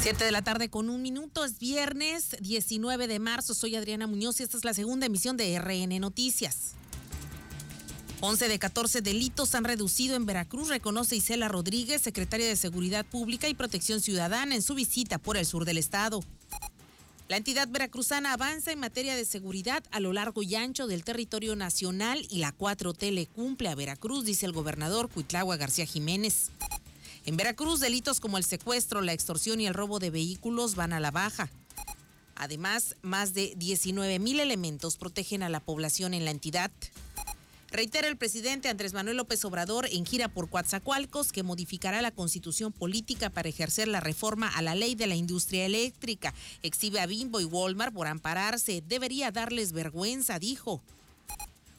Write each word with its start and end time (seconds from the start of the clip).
Siete 0.00 0.24
de 0.24 0.30
la 0.30 0.42
tarde 0.42 0.68
con 0.68 0.88
un 0.88 1.02
minuto, 1.02 1.44
es 1.44 1.58
viernes 1.58 2.36
19 2.40 3.08
de 3.08 3.18
marzo. 3.18 3.54
Soy 3.54 3.74
Adriana 3.74 4.06
Muñoz 4.06 4.38
y 4.38 4.44
esta 4.44 4.56
es 4.56 4.64
la 4.64 4.72
segunda 4.72 5.06
emisión 5.06 5.36
de 5.36 5.58
RN 5.58 5.98
Noticias. 5.98 6.74
11 8.20 8.48
de 8.48 8.58
14 8.58 9.00
delitos 9.00 9.54
han 9.54 9.64
reducido 9.64 10.14
en 10.14 10.24
Veracruz, 10.24 10.68
reconoce 10.68 11.16
Isela 11.16 11.48
Rodríguez, 11.48 12.02
secretaria 12.02 12.46
de 12.46 12.56
Seguridad 12.56 13.04
Pública 13.04 13.48
y 13.48 13.54
Protección 13.54 14.00
Ciudadana, 14.00 14.54
en 14.54 14.62
su 14.62 14.74
visita 14.74 15.18
por 15.18 15.36
el 15.36 15.44
sur 15.44 15.64
del 15.64 15.78
estado. 15.78 16.20
La 17.28 17.36
entidad 17.36 17.66
veracruzana 17.68 18.32
avanza 18.32 18.70
en 18.70 18.78
materia 18.78 19.16
de 19.16 19.24
seguridad 19.24 19.82
a 19.90 19.98
lo 19.98 20.12
largo 20.12 20.42
y 20.42 20.54
ancho 20.54 20.86
del 20.86 21.02
territorio 21.02 21.56
nacional 21.56 22.24
y 22.30 22.38
la 22.38 22.56
4T 22.56 23.10
le 23.10 23.26
cumple 23.26 23.68
a 23.68 23.74
Veracruz, 23.74 24.24
dice 24.24 24.46
el 24.46 24.52
gobernador 24.52 25.10
Cuitlagua 25.10 25.56
García 25.56 25.86
Jiménez. 25.86 26.50
En 27.26 27.36
Veracruz, 27.36 27.80
delitos 27.80 28.20
como 28.20 28.38
el 28.38 28.44
secuestro, 28.44 29.00
la 29.00 29.12
extorsión 29.12 29.60
y 29.60 29.66
el 29.66 29.74
robo 29.74 29.98
de 29.98 30.10
vehículos 30.10 30.76
van 30.76 30.92
a 30.92 31.00
la 31.00 31.10
baja. 31.10 31.50
Además, 32.36 32.94
más 33.02 33.34
de 33.34 33.52
19 33.56 34.20
mil 34.20 34.38
elementos 34.38 34.96
protegen 34.96 35.42
a 35.42 35.48
la 35.48 35.58
población 35.58 36.14
en 36.14 36.24
la 36.24 36.30
entidad. 36.30 36.70
Reitera 37.72 38.06
el 38.06 38.16
presidente 38.16 38.68
Andrés 38.68 38.92
Manuel 38.92 39.16
López 39.16 39.44
Obrador 39.44 39.88
en 39.90 40.06
gira 40.06 40.28
por 40.28 40.48
Coatzacoalcos 40.48 41.32
que 41.32 41.42
modificará 41.42 42.00
la 42.00 42.12
constitución 42.12 42.72
política 42.72 43.28
para 43.28 43.48
ejercer 43.48 43.88
la 43.88 43.98
reforma 43.98 44.46
a 44.46 44.62
la 44.62 44.76
ley 44.76 44.94
de 44.94 45.08
la 45.08 45.16
industria 45.16 45.66
eléctrica. 45.66 46.32
Exhibe 46.62 47.00
a 47.00 47.06
Bimbo 47.06 47.40
y 47.40 47.44
Walmart 47.44 47.92
por 47.92 48.06
ampararse. 48.06 48.84
Debería 48.86 49.32
darles 49.32 49.72
vergüenza, 49.72 50.38
dijo. 50.38 50.80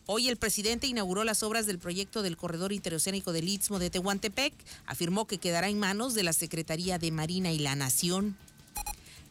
Hoy 0.10 0.30
el 0.30 0.38
presidente 0.38 0.88
inauguró 0.88 1.26
las 1.26 1.44
obras 1.44 1.66
del 1.66 1.80
proyecto 1.80 2.22
del 2.22 2.38
corredor 2.38 2.72
interoceánico 2.72 3.34
del 3.34 3.50
Istmo 3.50 3.78
de 3.78 3.90
Tehuantepec. 3.90 4.54
Afirmó 4.86 5.28
que 5.28 5.38
quedará 5.38 5.68
en 5.68 5.80
manos 5.80 6.14
de 6.14 6.24
la 6.24 6.32
Secretaría 6.32 6.98
de 6.98 7.12
Marina 7.12 7.52
y 7.52 7.60
la 7.60 7.76
Nación. 7.76 8.38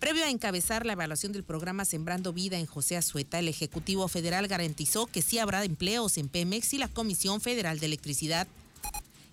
Previo 0.01 0.27
a 0.27 0.29
encabezar 0.29 0.85
la 0.85 0.93
evaluación 0.93 1.33
del 1.33 1.45
programa 1.45 1.87
Sembrando 1.87 2.35
Vida 2.35 2.59
en 2.59 2.66
José 2.66 2.99
Azueta, 2.99 3.38
el 3.38 3.49
Ejecutivo 3.49 4.07
Federal 4.07 4.49
garantizó 4.49 5.07
que 5.07 5.23
sí 5.23 5.38
habrá 5.38 5.65
empleos 5.65 6.18
en 6.18 6.29
Pemex 6.29 6.74
y 6.74 6.79
la 6.79 6.88
Comisión 6.88 7.40
Federal 7.40 7.80
de 7.80 7.87
Electricidad. 7.87 8.46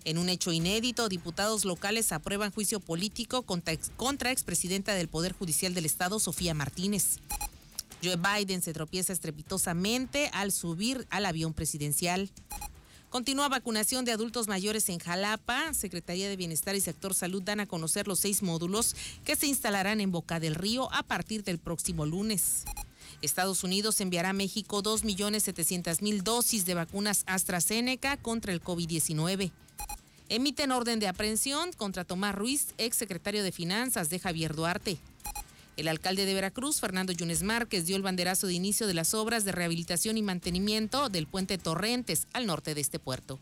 En 0.06 0.16
un 0.16 0.30
hecho 0.30 0.50
inédito, 0.50 1.10
diputados 1.10 1.66
locales 1.66 2.10
aprueban 2.12 2.52
juicio 2.52 2.80
político 2.80 3.42
contra, 3.42 3.76
contra 3.98 4.32
expresidenta 4.32 4.94
del 4.94 5.08
Poder 5.08 5.34
Judicial 5.34 5.74
del 5.74 5.84
Estado, 5.84 6.18
Sofía 6.18 6.54
Martínez. 6.54 7.18
Joe 8.04 8.16
Biden 8.16 8.60
se 8.60 8.74
tropieza 8.74 9.12
estrepitosamente 9.12 10.28
al 10.34 10.52
subir 10.52 11.06
al 11.08 11.24
avión 11.24 11.54
presidencial. 11.54 12.30
Continúa 13.08 13.48
vacunación 13.48 14.04
de 14.04 14.12
adultos 14.12 14.48
mayores 14.48 14.88
en 14.88 14.98
Jalapa. 14.98 15.72
Secretaría 15.72 16.28
de 16.28 16.36
Bienestar 16.36 16.74
y 16.74 16.80
Sector 16.80 17.14
Salud 17.14 17.42
dan 17.42 17.60
a 17.60 17.66
conocer 17.66 18.08
los 18.08 18.20
seis 18.20 18.42
módulos 18.42 18.94
que 19.24 19.36
se 19.36 19.46
instalarán 19.46 20.00
en 20.00 20.10
Boca 20.10 20.40
del 20.40 20.54
Río 20.54 20.92
a 20.92 21.02
partir 21.02 21.44
del 21.44 21.58
próximo 21.58 22.04
lunes. 22.04 22.64
Estados 23.22 23.64
Unidos 23.64 24.00
enviará 24.00 24.30
a 24.30 24.34
México 24.34 24.82
2.700.000 24.82 26.22
dosis 26.22 26.66
de 26.66 26.74
vacunas 26.74 27.22
AstraZeneca 27.26 28.16
contra 28.16 28.52
el 28.52 28.62
COVID-19. 28.62 29.52
Emiten 30.28 30.72
orden 30.72 31.00
de 31.00 31.06
aprehensión 31.06 31.72
contra 31.72 32.04
Tomás 32.04 32.34
Ruiz, 32.34 32.74
ex 32.78 32.96
secretario 32.96 33.42
de 33.42 33.52
Finanzas 33.52 34.10
de 34.10 34.18
Javier 34.18 34.54
Duarte. 34.54 34.98
El 35.76 35.88
alcalde 35.88 36.24
de 36.24 36.34
Veracruz, 36.34 36.80
Fernando 36.80 37.12
Yunes 37.12 37.42
Márquez, 37.42 37.84
dio 37.84 37.96
el 37.96 38.02
banderazo 38.02 38.46
de 38.46 38.54
inicio 38.54 38.86
de 38.86 38.94
las 38.94 39.12
obras 39.12 39.44
de 39.44 39.50
rehabilitación 39.50 40.16
y 40.16 40.22
mantenimiento 40.22 41.08
del 41.08 41.26
puente 41.26 41.58
Torrentes 41.58 42.28
al 42.32 42.46
norte 42.46 42.74
de 42.74 42.80
este 42.80 43.00
puerto. 43.00 43.40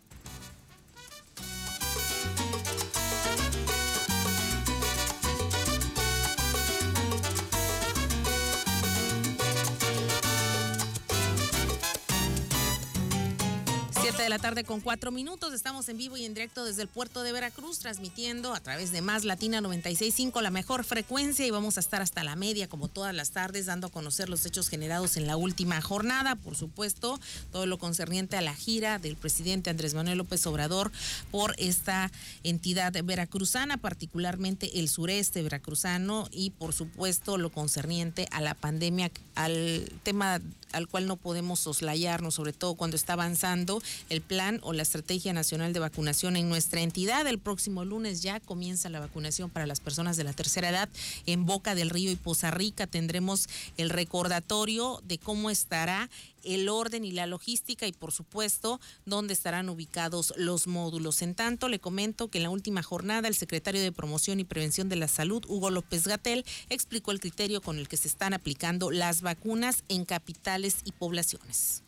7 14.23 14.25
de 14.25 14.29
la 14.29 14.39
tarde 14.39 14.63
con 14.63 14.81
cuatro 14.81 15.11
minutos. 15.11 15.53
Estamos 15.53 15.89
en 15.89 15.97
vivo 15.97 16.17
y 16.17 16.25
en 16.25 16.35
directo 16.35 16.65
desde 16.65 16.83
el 16.83 16.89
puerto 16.89 17.23
de 17.23 17.33
Veracruz, 17.33 17.81
transmitiendo 17.81 18.55
a 18.55 18.61
través 18.61 18.93
de 18.93 19.03
Más 19.03 19.25
Latina 19.25 19.61
96.5 19.61 20.41
la 20.43 20.51
mejor 20.51 20.85
frecuencia 20.85 21.45
y 21.45 21.51
vamos 21.51 21.77
a 21.77 21.81
estar 21.81 22.03
hasta 22.03 22.23
la 22.23 22.37
media, 22.37 22.69
como 22.69 22.87
todas 22.89 23.15
las 23.15 23.31
tardes, 23.31 23.67
dando 23.67 23.89
a 23.89 23.91
conocer 23.91 24.29
los 24.29 24.47
hechos 24.47 24.69
generados 24.69 25.17
en 25.17 25.27
la 25.27 25.37
última 25.37 25.81
jornada. 25.81 26.37
Por 26.37 26.57
supuesto, 26.57 27.19
todo 27.51 27.67
lo 27.67 27.79
concerniente 27.79 28.37
a 28.37 28.43
la 28.43 28.55
gira 28.55 28.99
del 29.01 29.17
presidente 29.17 29.71
Andrés 29.71 29.95
Manuel 29.95 30.19
López 30.19 30.47
Obrador 30.47 30.93
por 31.31 31.55
esta 31.59 32.13
entidad 32.45 32.93
veracruzana, 33.03 33.77
particularmente 33.77 34.79
el 34.79 34.89
sureste 34.89 35.43
veracruzano 35.43 36.29
y, 36.31 36.51
por 36.51 36.75
supuesto, 36.75 37.39
lo 37.39 37.51
concerniente 37.51 38.29
a 38.31 38.41
la 38.41 38.55
pandemia, 38.55 39.11
al 39.35 39.91
tema 40.05 40.41
al 40.73 40.89
cual 40.89 41.07
no 41.07 41.17
podemos 41.17 41.61
soslayarnos, 41.61 42.35
sobre 42.35 42.53
todo 42.53 42.75
cuando 42.75 42.97
está 42.97 43.15
avanzando 43.15 43.83
el 44.09 44.21
plan 44.21 44.61
o 44.63 44.73
la 44.73 44.83
estrategia 44.83 45.33
nacional 45.33 45.73
de 45.73 45.81
vacunación 45.81 46.37
en 46.37 46.49
nuestra 46.49 46.81
entidad. 46.81 47.27
El 47.27 47.39
próximo 47.39 47.85
lunes 47.85 48.23
ya 48.23 48.41
comienza 48.41 48.89
la 48.89 49.01
vacunación 49.01 49.51
para 49.51 49.67
las 49.67 49.81
personas 49.81 50.17
de 50.17 50.25
la 50.25 50.33
tercera 50.33 50.71
edad 50.71 50.89
en 51.27 51.47
Boca 51.47 51.75
del 51.75 51.91
Río 51.91 52.11
y 52.11 52.17
Poza 52.17 52.51
Rica. 52.51 52.87
Tendremos 52.87 53.49
el 53.77 53.91
recordatorio 53.91 55.03
de 55.05 55.19
cómo 55.19 55.51
estará 55.51 56.11
el 56.45 56.69
orden 56.69 57.05
y 57.05 57.13
la 57.13 57.27
logística 57.27 57.87
y 57.87 57.93
por 57.93 58.13
supuesto 58.13 58.81
dónde 59.07 59.33
estarán 59.33 59.69
ubicados 59.69 60.35
los 60.37 60.67
módulos. 60.67 61.23
En 61.23 61.35
tanto, 61.35 61.69
le 61.69 61.79
comento 61.79 62.29
que 62.29 62.39
en 62.39 62.45
la 62.45 62.51
última 62.51 62.83
jornada 62.83 63.29
el 63.29 63.35
secretario 63.35 63.81
de 63.81 63.93
Promoción 63.93 64.41
y 64.41 64.45
Prevención 64.45 64.89
de 64.89 64.97
la 64.97 65.09
Salud, 65.09 65.45
Hugo 65.49 65.71
López 65.71 66.07
Gatel, 66.07 66.45
explicó 66.69 67.13
el 67.13 67.21
criterio 67.21 67.61
con 67.61 67.79
el 67.79 67.89
que 67.89 67.97
se 67.97 68.09
están 68.09 68.35
aplicando 68.35 68.91
las 68.91 69.23
vacunas 69.23 69.85
en 69.89 70.05
capitales 70.05 70.79
y 70.85 70.93
poblaciones. 70.93 71.83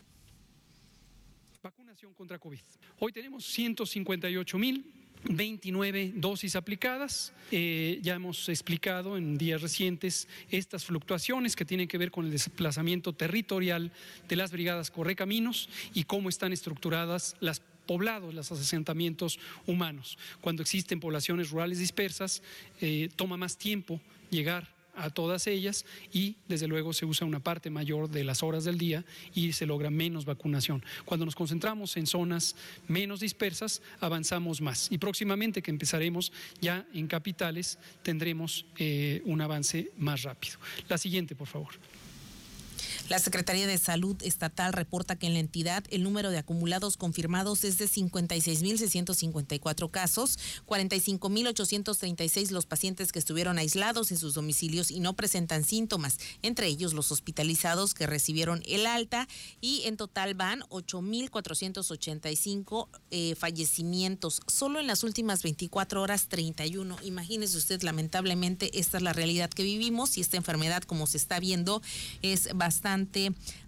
Vacunación 1.62 2.12
contra 2.14 2.38
COVID. 2.38 2.60
Hoy 3.00 3.12
tenemos 3.12 3.44
158 3.46 4.58
mil 4.58 5.03
29 5.24 6.12
dosis 6.16 6.56
aplicadas. 6.56 7.32
Eh, 7.50 7.98
ya 8.02 8.14
hemos 8.14 8.48
explicado 8.48 9.16
en 9.16 9.38
días 9.38 9.62
recientes 9.62 10.28
estas 10.50 10.84
fluctuaciones 10.84 11.56
que 11.56 11.64
tienen 11.64 11.88
que 11.88 11.98
ver 11.98 12.10
con 12.10 12.26
el 12.26 12.32
desplazamiento 12.32 13.12
territorial 13.12 13.92
de 14.28 14.36
las 14.36 14.50
brigadas 14.50 14.90
Correcaminos 14.90 15.68
y 15.94 16.04
cómo 16.04 16.28
están 16.28 16.52
estructuradas 16.52 17.36
las 17.40 17.60
poblados, 17.86 18.34
los 18.34 18.50
asentamientos 18.50 19.38
humanos. 19.66 20.18
Cuando 20.40 20.62
existen 20.62 21.00
poblaciones 21.00 21.50
rurales 21.50 21.78
dispersas, 21.78 22.42
eh, 22.80 23.08
toma 23.16 23.36
más 23.36 23.56
tiempo 23.56 24.00
llegar 24.30 24.73
a 24.96 25.10
todas 25.10 25.46
ellas 25.46 25.84
y 26.12 26.36
desde 26.48 26.68
luego 26.68 26.92
se 26.92 27.06
usa 27.06 27.26
una 27.26 27.40
parte 27.40 27.70
mayor 27.70 28.08
de 28.08 28.24
las 28.24 28.42
horas 28.42 28.64
del 28.64 28.78
día 28.78 29.04
y 29.34 29.52
se 29.52 29.66
logra 29.66 29.90
menos 29.90 30.24
vacunación. 30.24 30.84
Cuando 31.04 31.26
nos 31.26 31.34
concentramos 31.34 31.96
en 31.96 32.06
zonas 32.06 32.56
menos 32.88 33.20
dispersas, 33.20 33.82
avanzamos 34.00 34.60
más 34.60 34.90
y 34.90 34.98
próximamente 34.98 35.62
que 35.62 35.70
empezaremos 35.70 36.32
ya 36.60 36.86
en 36.94 37.06
capitales 37.06 37.78
tendremos 38.02 38.66
eh, 38.78 39.22
un 39.24 39.40
avance 39.40 39.90
más 39.98 40.22
rápido. 40.22 40.58
La 40.88 40.98
siguiente, 40.98 41.34
por 41.34 41.48
favor. 41.48 41.74
La 43.10 43.18
Secretaría 43.18 43.66
de 43.66 43.76
Salud 43.76 44.16
Estatal 44.22 44.72
reporta 44.72 45.16
que 45.16 45.26
en 45.26 45.34
la 45.34 45.40
entidad 45.40 45.84
el 45.90 46.02
número 46.02 46.30
de 46.30 46.38
acumulados 46.38 46.96
confirmados 46.96 47.62
es 47.64 47.76
de 47.76 47.86
56.654 47.86 49.90
casos, 49.90 50.38
45.836 50.66 52.50
los 52.50 52.64
pacientes 52.64 53.12
que 53.12 53.18
estuvieron 53.18 53.58
aislados 53.58 54.10
en 54.10 54.16
sus 54.16 54.32
domicilios 54.32 54.90
y 54.90 55.00
no 55.00 55.16
presentan 55.16 55.64
síntomas, 55.64 56.18
entre 56.40 56.66
ellos 56.66 56.94
los 56.94 57.12
hospitalizados 57.12 57.92
que 57.92 58.06
recibieron 58.06 58.62
el 58.66 58.86
alta 58.86 59.28
y 59.60 59.82
en 59.84 59.98
total 59.98 60.32
van 60.32 60.60
8.485 60.70 62.88
eh, 63.10 63.34
fallecimientos. 63.34 64.40
Solo 64.46 64.80
en 64.80 64.86
las 64.86 65.04
últimas 65.04 65.42
24 65.42 66.00
horas 66.00 66.28
31. 66.28 66.96
Imagínese 67.02 67.58
usted, 67.58 67.82
lamentablemente 67.82 68.78
esta 68.78 68.96
es 68.96 69.02
la 69.02 69.12
realidad 69.12 69.50
que 69.50 69.62
vivimos 69.62 70.16
y 70.16 70.22
esta 70.22 70.38
enfermedad 70.38 70.84
como 70.84 71.06
se 71.06 71.18
está 71.18 71.38
viendo 71.38 71.82
es 72.22 72.48
bastante 72.54 72.93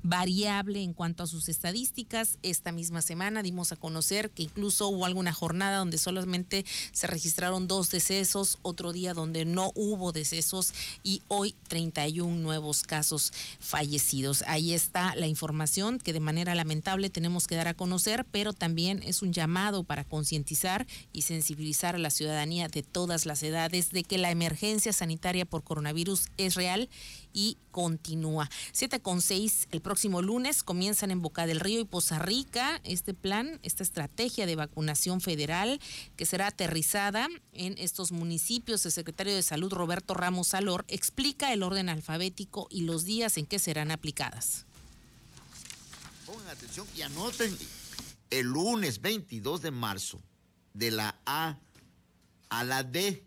variable 0.02 0.82
en 0.82 0.92
cuanto 0.92 1.22
a 1.22 1.26
sus 1.26 1.48
estadísticas. 1.48 2.38
Esta 2.42 2.72
misma 2.72 3.02
semana 3.02 3.42
dimos 3.42 3.72
a 3.72 3.76
conocer 3.76 4.30
que 4.30 4.44
incluso 4.44 4.88
hubo 4.88 5.04
alguna 5.04 5.32
jornada 5.32 5.78
donde 5.78 5.98
solamente 5.98 6.64
se 6.92 7.06
registraron 7.06 7.66
dos 7.66 7.90
decesos, 7.90 8.58
otro 8.62 8.92
día 8.92 9.14
donde 9.14 9.44
no 9.44 9.72
hubo 9.74 10.12
decesos 10.12 10.72
y 11.02 11.22
hoy 11.28 11.54
31 11.68 12.36
nuevos 12.36 12.82
casos 12.82 13.32
fallecidos. 13.58 14.44
Ahí 14.46 14.72
está 14.72 15.14
la 15.16 15.26
información 15.26 15.98
que 15.98 16.12
de 16.12 16.20
manera 16.20 16.54
lamentable 16.54 17.10
tenemos 17.10 17.46
que 17.46 17.56
dar 17.56 17.68
a 17.68 17.74
conocer, 17.74 18.24
pero 18.30 18.52
también 18.52 19.02
es 19.02 19.22
un 19.22 19.32
llamado 19.32 19.84
para 19.84 20.04
concientizar 20.04 20.86
y 21.12 21.22
sensibilizar 21.22 21.94
a 21.94 21.98
la 21.98 22.10
ciudadanía 22.10 22.68
de 22.68 22.82
todas 22.82 23.26
las 23.26 23.42
edades 23.42 23.90
de 23.90 24.04
que 24.04 24.18
la 24.18 24.30
emergencia 24.30 24.92
sanitaria 24.92 25.44
por 25.44 25.62
coronavirus 25.62 26.26
es 26.36 26.54
real 26.54 26.88
y 27.32 27.58
continúa. 27.70 28.48
Siete 28.72 29.00
con 29.00 29.15
El 29.70 29.80
próximo 29.80 30.20
lunes 30.20 30.62
comienzan 30.62 31.10
en 31.10 31.22
Boca 31.22 31.46
del 31.46 31.60
Río 31.60 31.80
y 31.80 31.84
Poza 31.84 32.18
Rica 32.18 32.82
este 32.84 33.14
plan, 33.14 33.58
esta 33.62 33.82
estrategia 33.82 34.44
de 34.44 34.56
vacunación 34.56 35.22
federal 35.22 35.80
que 36.16 36.26
será 36.26 36.48
aterrizada 36.48 37.26
en 37.54 37.78
estos 37.78 38.12
municipios. 38.12 38.84
El 38.84 38.92
secretario 38.92 39.34
de 39.34 39.42
Salud, 39.42 39.72
Roberto 39.72 40.12
Ramos 40.12 40.48
Salor, 40.48 40.84
explica 40.88 41.54
el 41.54 41.62
orden 41.62 41.88
alfabético 41.88 42.66
y 42.70 42.82
los 42.82 43.06
días 43.06 43.38
en 43.38 43.46
que 43.46 43.58
serán 43.58 43.90
aplicadas. 43.90 44.66
Pongan 46.26 46.48
atención 46.48 46.86
y 46.94 47.00
anoten 47.00 47.56
el 48.28 48.46
lunes 48.46 49.00
22 49.00 49.62
de 49.62 49.70
marzo 49.70 50.20
de 50.74 50.90
la 50.90 51.18
A 51.24 51.58
a 52.50 52.64
la 52.64 52.82
D. 52.82 53.24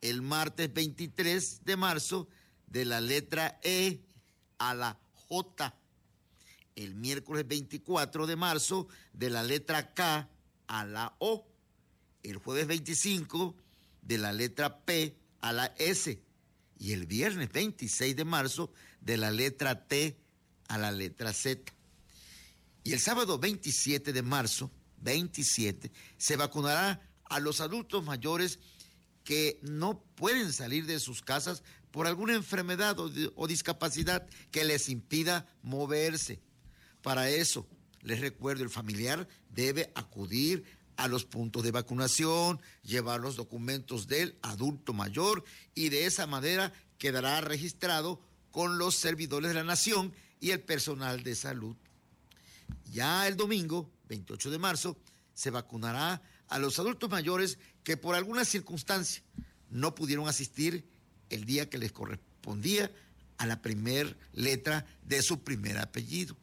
El 0.00 0.22
martes 0.22 0.72
23 0.72 1.60
de 1.62 1.76
marzo 1.76 2.26
de 2.68 2.86
la 2.86 3.02
letra 3.02 3.60
E 3.62 4.05
a 4.58 4.74
la 4.74 4.98
J. 5.28 5.74
El 6.74 6.94
miércoles 6.94 7.46
24 7.46 8.26
de 8.26 8.36
marzo 8.36 8.88
de 9.12 9.30
la 9.30 9.42
letra 9.42 9.94
K 9.94 10.28
a 10.66 10.84
la 10.84 11.14
O. 11.18 11.46
El 12.22 12.36
jueves 12.36 12.66
25 12.66 13.54
de 14.02 14.18
la 14.18 14.32
letra 14.32 14.80
P 14.80 15.16
a 15.40 15.52
la 15.52 15.66
S. 15.78 16.20
Y 16.78 16.92
el 16.92 17.06
viernes 17.06 17.50
26 17.52 18.14
de 18.14 18.24
marzo 18.24 18.70
de 19.00 19.16
la 19.16 19.30
letra 19.30 19.86
T 19.86 20.16
a 20.68 20.78
la 20.78 20.92
letra 20.92 21.32
Z. 21.32 21.72
Y 22.84 22.92
el 22.92 23.00
sábado 23.00 23.38
27 23.38 24.12
de 24.12 24.22
marzo, 24.22 24.70
27, 24.98 25.90
se 26.18 26.36
vacunará 26.36 27.00
a 27.24 27.40
los 27.40 27.60
adultos 27.60 28.04
mayores 28.04 28.58
que 29.24 29.58
no 29.62 30.00
pueden 30.14 30.52
salir 30.52 30.86
de 30.86 31.00
sus 31.00 31.20
casas 31.20 31.64
por 31.96 32.06
alguna 32.06 32.34
enfermedad 32.34 32.98
o, 33.00 33.46
discapacidad 33.46 34.28
que 34.50 34.64
les 34.64 34.90
impida 34.90 35.48
moverse. 35.62 36.42
Para 37.00 37.30
eso, 37.30 37.66
les 38.02 38.20
recuerdo, 38.20 38.62
el 38.64 38.68
familiar 38.68 39.26
debe 39.48 39.92
acudir 39.94 40.62
a 40.98 41.08
los 41.08 41.24
puntos 41.24 41.62
de 41.62 41.70
vacunación, 41.70 42.60
llevar 42.82 43.20
los 43.20 43.36
documentos 43.36 44.08
del 44.08 44.36
adulto 44.42 44.92
mayor 44.92 45.42
y 45.74 45.88
de 45.88 46.04
esa 46.04 46.26
manera 46.26 46.70
quedará 46.98 47.40
registrado 47.40 48.20
con 48.50 48.76
los 48.76 48.94
servidores 48.94 49.48
de 49.48 49.54
la 49.54 49.64
nación 49.64 50.12
y 50.38 50.50
el 50.50 50.60
personal 50.60 51.22
de 51.22 51.34
salud. 51.34 51.76
Ya 52.92 53.26
el 53.26 53.38
domingo, 53.38 53.90
28 54.10 54.50
de 54.50 54.58
marzo, 54.58 54.98
se 55.32 55.48
vacunará 55.48 56.20
a 56.48 56.58
los 56.58 56.78
adultos 56.78 57.08
mayores 57.08 57.58
que 57.84 57.96
por 57.96 58.16
alguna 58.16 58.44
circunstancia 58.44 59.22
no 59.70 59.94
pudieron 59.94 60.28
asistir 60.28 60.84
el 61.30 61.44
día 61.44 61.68
que 61.68 61.78
les 61.78 61.92
correspondía 61.92 62.90
a 63.38 63.46
la 63.46 63.60
primer 63.62 64.16
letra 64.32 64.86
de 65.02 65.22
su 65.22 65.42
primer 65.42 65.78
apellido. 65.78 66.36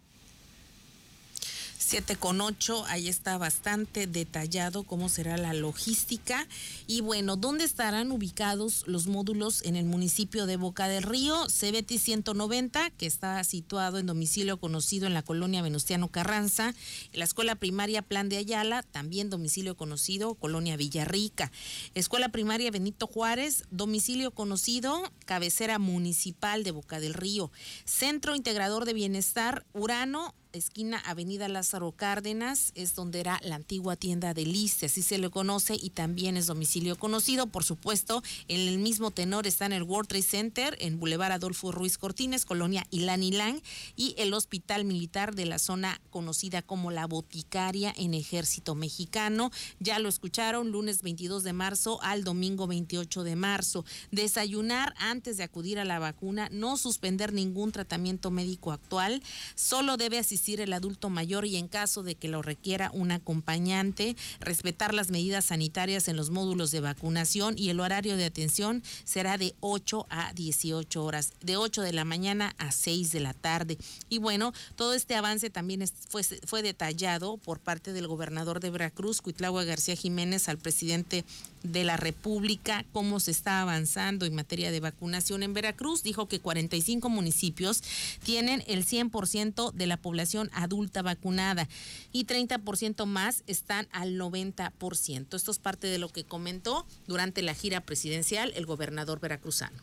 7 1.94 2.16
con 2.16 2.42
8, 2.42 2.86
ahí 2.88 3.08
está 3.08 3.38
bastante 3.38 4.08
detallado 4.08 4.82
cómo 4.82 5.10
será 5.10 5.38
la 5.38 5.54
logística. 5.54 6.48
Y 6.88 7.02
bueno, 7.02 7.36
¿dónde 7.36 7.66
estarán 7.66 8.12
ubicados 8.12 8.84
los 8.88 9.06
módulos 9.06 9.62
en 9.62 9.76
el 9.76 9.86
municipio 9.86 10.48
de 10.48 10.58
Boca 10.58 10.88
del 10.88 11.04
Río? 11.04 11.46
CBT 11.46 12.00
190, 12.00 12.90
que 12.98 13.06
está 13.06 13.44
situado 13.44 14.00
en 14.00 14.08
domicilio 14.08 14.58
conocido 14.58 15.06
en 15.06 15.14
la 15.14 15.22
colonia 15.22 15.62
Venustiano 15.62 16.08
Carranza. 16.08 16.74
La 17.14 17.26
escuela 17.26 17.54
primaria 17.54 18.02
Plan 18.02 18.28
de 18.28 18.38
Ayala, 18.38 18.82
también 18.82 19.30
domicilio 19.30 19.78
conocido, 19.78 20.34
colonia 20.34 20.76
Villarrica. 20.76 21.52
Escuela 21.94 22.30
primaria 22.30 22.72
Benito 22.72 23.06
Juárez, 23.06 23.66
domicilio 23.70 24.32
conocido, 24.32 25.04
cabecera 25.26 25.78
municipal 25.78 26.64
de 26.64 26.72
Boca 26.72 27.00
del 27.00 27.14
Río. 27.14 27.52
Centro 27.86 28.36
Integrador 28.36 28.86
de 28.86 28.94
Bienestar 28.94 29.64
Urano, 29.74 30.34
esquina 30.54 31.00
Avenida 31.00 31.48
Lázaro 31.48 31.92
Cárdenas, 31.92 32.72
es 32.76 32.94
donde 32.94 33.20
era 33.20 33.40
la 33.44 33.56
antigua 33.56 33.96
tienda 33.96 34.36
de 34.36 34.46
Lice, 34.46 34.86
así 34.86 35.02
se 35.02 35.18
le 35.18 35.32
conoce, 35.32 35.76
y 35.82 35.90
también 35.90 36.38
es 36.38 36.46
domicilio 36.46 36.96
conocido. 36.96 37.48
Por 37.48 37.64
supuesto, 37.64 38.24
en 38.48 38.60
el 38.62 38.78
mismo 38.78 39.10
tenor 39.10 39.48
está 39.48 39.66
en 39.66 39.74
el 39.74 39.84
World 39.84 40.10
Trade 40.10 40.24
Center, 40.24 40.78
en 40.80 41.00
Boulevard 41.00 41.32
Adolfo 41.32 41.72
Ruiz 41.72 41.98
Cortines, 41.98 42.46
Colonia 42.46 42.86
Ilán 42.92 43.24
Ilán, 43.24 43.62
y 43.96 44.14
el 44.18 44.34
Hospital 44.34 44.86
Militar 44.86 45.34
de 45.34 45.46
la 45.46 45.58
zona 45.58 46.00
conocida 46.12 46.62
como 46.62 46.92
la 46.92 47.08
Boticaria 47.08 47.94
en 47.98 48.14
Ejército 48.14 48.76
Mexicano. 48.76 49.52
Ya 49.80 49.98
lo 49.98 50.08
escucharon, 50.08 50.72
lunes 50.72 51.02
22 51.02 51.44
de 51.44 51.54
marzo 51.54 52.00
al 52.04 52.24
domingo 52.24 52.68
28 52.68 53.24
de 53.24 53.36
marzo. 53.36 53.86
Desayunar 54.12 54.94
antes 54.98 55.38
de 55.38 55.44
acudir 55.44 55.80
a 55.80 55.86
la 55.86 55.98
vacuna, 55.98 56.48
no 56.52 56.78
suspender 56.78 57.34
ningún 57.34 57.72
tratamiento 57.72 58.30
médico 58.30 58.72
actual, 58.72 59.24
solo 59.56 59.98
debe 59.98 60.20
asistir 60.20 60.43
el 60.52 60.74
adulto 60.74 61.10
mayor 61.10 61.46
y 61.46 61.56
en 61.56 61.68
caso 61.68 62.04
de 62.04 62.16
que 62.16 62.28
lo 62.28 62.42
requiera 62.42 62.92
un 62.94 63.12
acompañante, 63.12 64.16
respetar 64.40 64.94
las 64.94 65.10
medidas 65.10 65.46
sanitarias 65.46 66.08
en 66.08 66.18
los 66.18 66.30
módulos 66.30 66.72
de 66.72 66.82
vacunación 66.82 67.56
y 67.58 67.70
el 67.70 67.80
horario 67.80 68.18
de 68.18 68.26
atención 68.26 68.84
será 69.06 69.38
de 69.38 69.56
8 69.62 70.06
a 70.10 70.34
18 70.34 71.04
horas, 71.04 71.32
de 71.42 71.58
8 71.58 71.82
de 71.82 71.94
la 71.94 72.04
mañana 72.04 72.54
a 72.58 72.72
6 72.72 73.12
de 73.12 73.20
la 73.22 73.34
tarde. 73.34 73.78
Y 74.10 74.18
bueno, 74.18 74.54
todo 74.76 74.94
este 74.94 75.16
avance 75.16 75.50
también 75.50 75.86
fue, 76.10 76.24
fue 76.24 76.62
detallado 76.62 77.38
por 77.38 77.60
parte 77.60 77.94
del 77.94 78.08
gobernador 78.08 78.60
de 78.60 78.70
Veracruz, 78.70 79.22
Cuitlagua 79.22 79.64
García 79.64 79.96
Jiménez, 79.96 80.50
al 80.50 80.58
presidente 80.58 81.24
de 81.64 81.86
la 81.86 81.98
República, 81.98 82.86
cómo 82.92 83.20
se 83.20 83.32
está 83.32 83.62
avanzando 83.62 84.26
en 84.26 84.36
materia 84.36 84.70
de 84.72 84.82
vacunación 84.82 85.44
en 85.44 85.54
Veracruz. 85.54 86.04
Dijo 86.04 86.28
que 86.28 86.40
45 86.40 87.10
municipios 87.10 87.82
tienen 88.24 88.64
el 88.68 88.86
100% 88.86 89.72
de 89.72 89.88
la 89.88 89.98
población 89.98 90.33
adulta 90.54 91.02
vacunada 91.02 91.68
y 92.12 92.26
30% 92.26 93.06
más 93.06 93.44
están 93.48 93.88
al 93.92 94.18
90%. 94.18 95.36
Esto 95.36 95.52
es 95.52 95.60
parte 95.60 95.88
de 95.88 95.98
lo 95.98 96.10
que 96.10 96.24
comentó 96.24 96.86
durante 97.08 97.42
la 97.42 97.54
gira 97.54 97.82
presidencial 97.82 98.52
el 98.56 98.66
gobernador 98.66 99.20
veracruzano. 99.20 99.78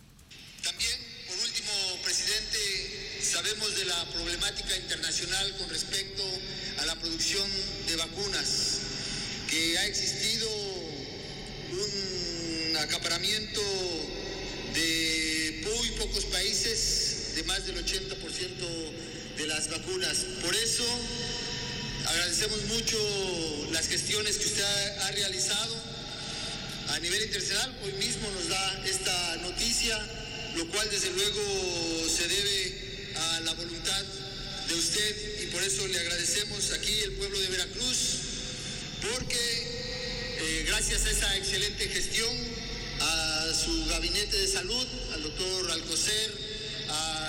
También, 0.62 0.91
por 1.29 1.38
último, 1.38 1.70
presidente, 2.05 3.20
sabemos 3.23 3.76
de 3.76 3.85
la 3.85 4.05
problemática 4.11 4.76
internacional 4.76 5.56
con 5.58 5.69
respecto 5.70 6.23
a 6.79 6.87
la 6.87 6.97
producción 6.97 7.49
de 7.87 7.97
vacunas 7.97 8.81
que 9.49 9.79
ha 9.79 9.87
existido 9.87 10.49
un 11.73 12.76
acaparamiento 12.76 13.61
de 14.75 15.62
muy 15.64 15.91
pocos 15.99 16.25
países, 16.26 17.32
de 17.35 17.43
más 17.44 17.67
del 17.67 17.85
80% 17.85 19.19
de 19.40 19.46
las 19.46 19.70
vacunas. 19.70 20.19
Por 20.42 20.54
eso 20.54 20.84
agradecemos 22.06 22.62
mucho 22.64 22.98
las 23.72 23.88
gestiones 23.88 24.37
que 24.37 24.44
usted 24.44 24.64
ha 24.98 25.10
realizado 25.12 25.75
a 26.88 26.98
nivel 26.98 27.22
internacional. 27.22 27.75
Hoy 27.82 27.92
mismo 27.94 28.31
nos 28.32 28.48
da 28.48 28.84
esta 28.84 29.37
noticia, 29.37 29.98
lo 30.56 30.69
cual 30.69 30.87
desde 30.90 31.10
luego 31.12 31.40
se 32.14 32.28
debe 32.28 33.12
a 33.16 33.40
la 33.40 33.54
voluntad 33.54 34.04
de 34.68 34.75
usted 34.75 35.42
y 35.42 35.47
por 35.47 35.62
eso 35.62 35.87
le 35.88 35.99
agradecemos 35.99 36.73
aquí 36.73 37.00
el 37.00 37.12
pueblo 37.12 37.40
de 37.40 37.49
Veracruz, 37.49 37.97
porque 39.00 40.37
eh, 40.38 40.64
gracias 40.66 41.06
a 41.06 41.11
esa 41.12 41.37
excelente 41.38 41.88
gestión, 41.88 42.37
a 43.00 43.54
su 43.54 43.87
gabinete 43.87 44.37
de 44.37 44.49
salud, 44.49 44.87
al 45.14 45.23
doctor 45.23 45.70
Alcocer, 45.70 46.30
a 46.90 47.19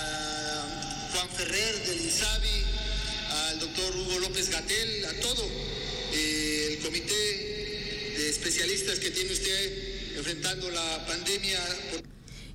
Ferrer 1.28 1.86
del 1.86 2.00
INSABI, 2.00 2.64
al 3.30 3.60
doctor 3.60 3.96
Hugo 3.96 4.18
López 4.18 4.50
Gatel, 4.50 5.04
a 5.06 5.20
todo 5.20 5.48
eh, 6.12 6.68
el 6.72 6.78
comité 6.78 8.14
de 8.16 8.28
especialistas 8.30 8.98
que 8.98 9.10
tiene 9.10 9.32
usted 9.32 10.16
enfrentando 10.16 10.70
la 10.70 11.06
pandemia. 11.06 11.60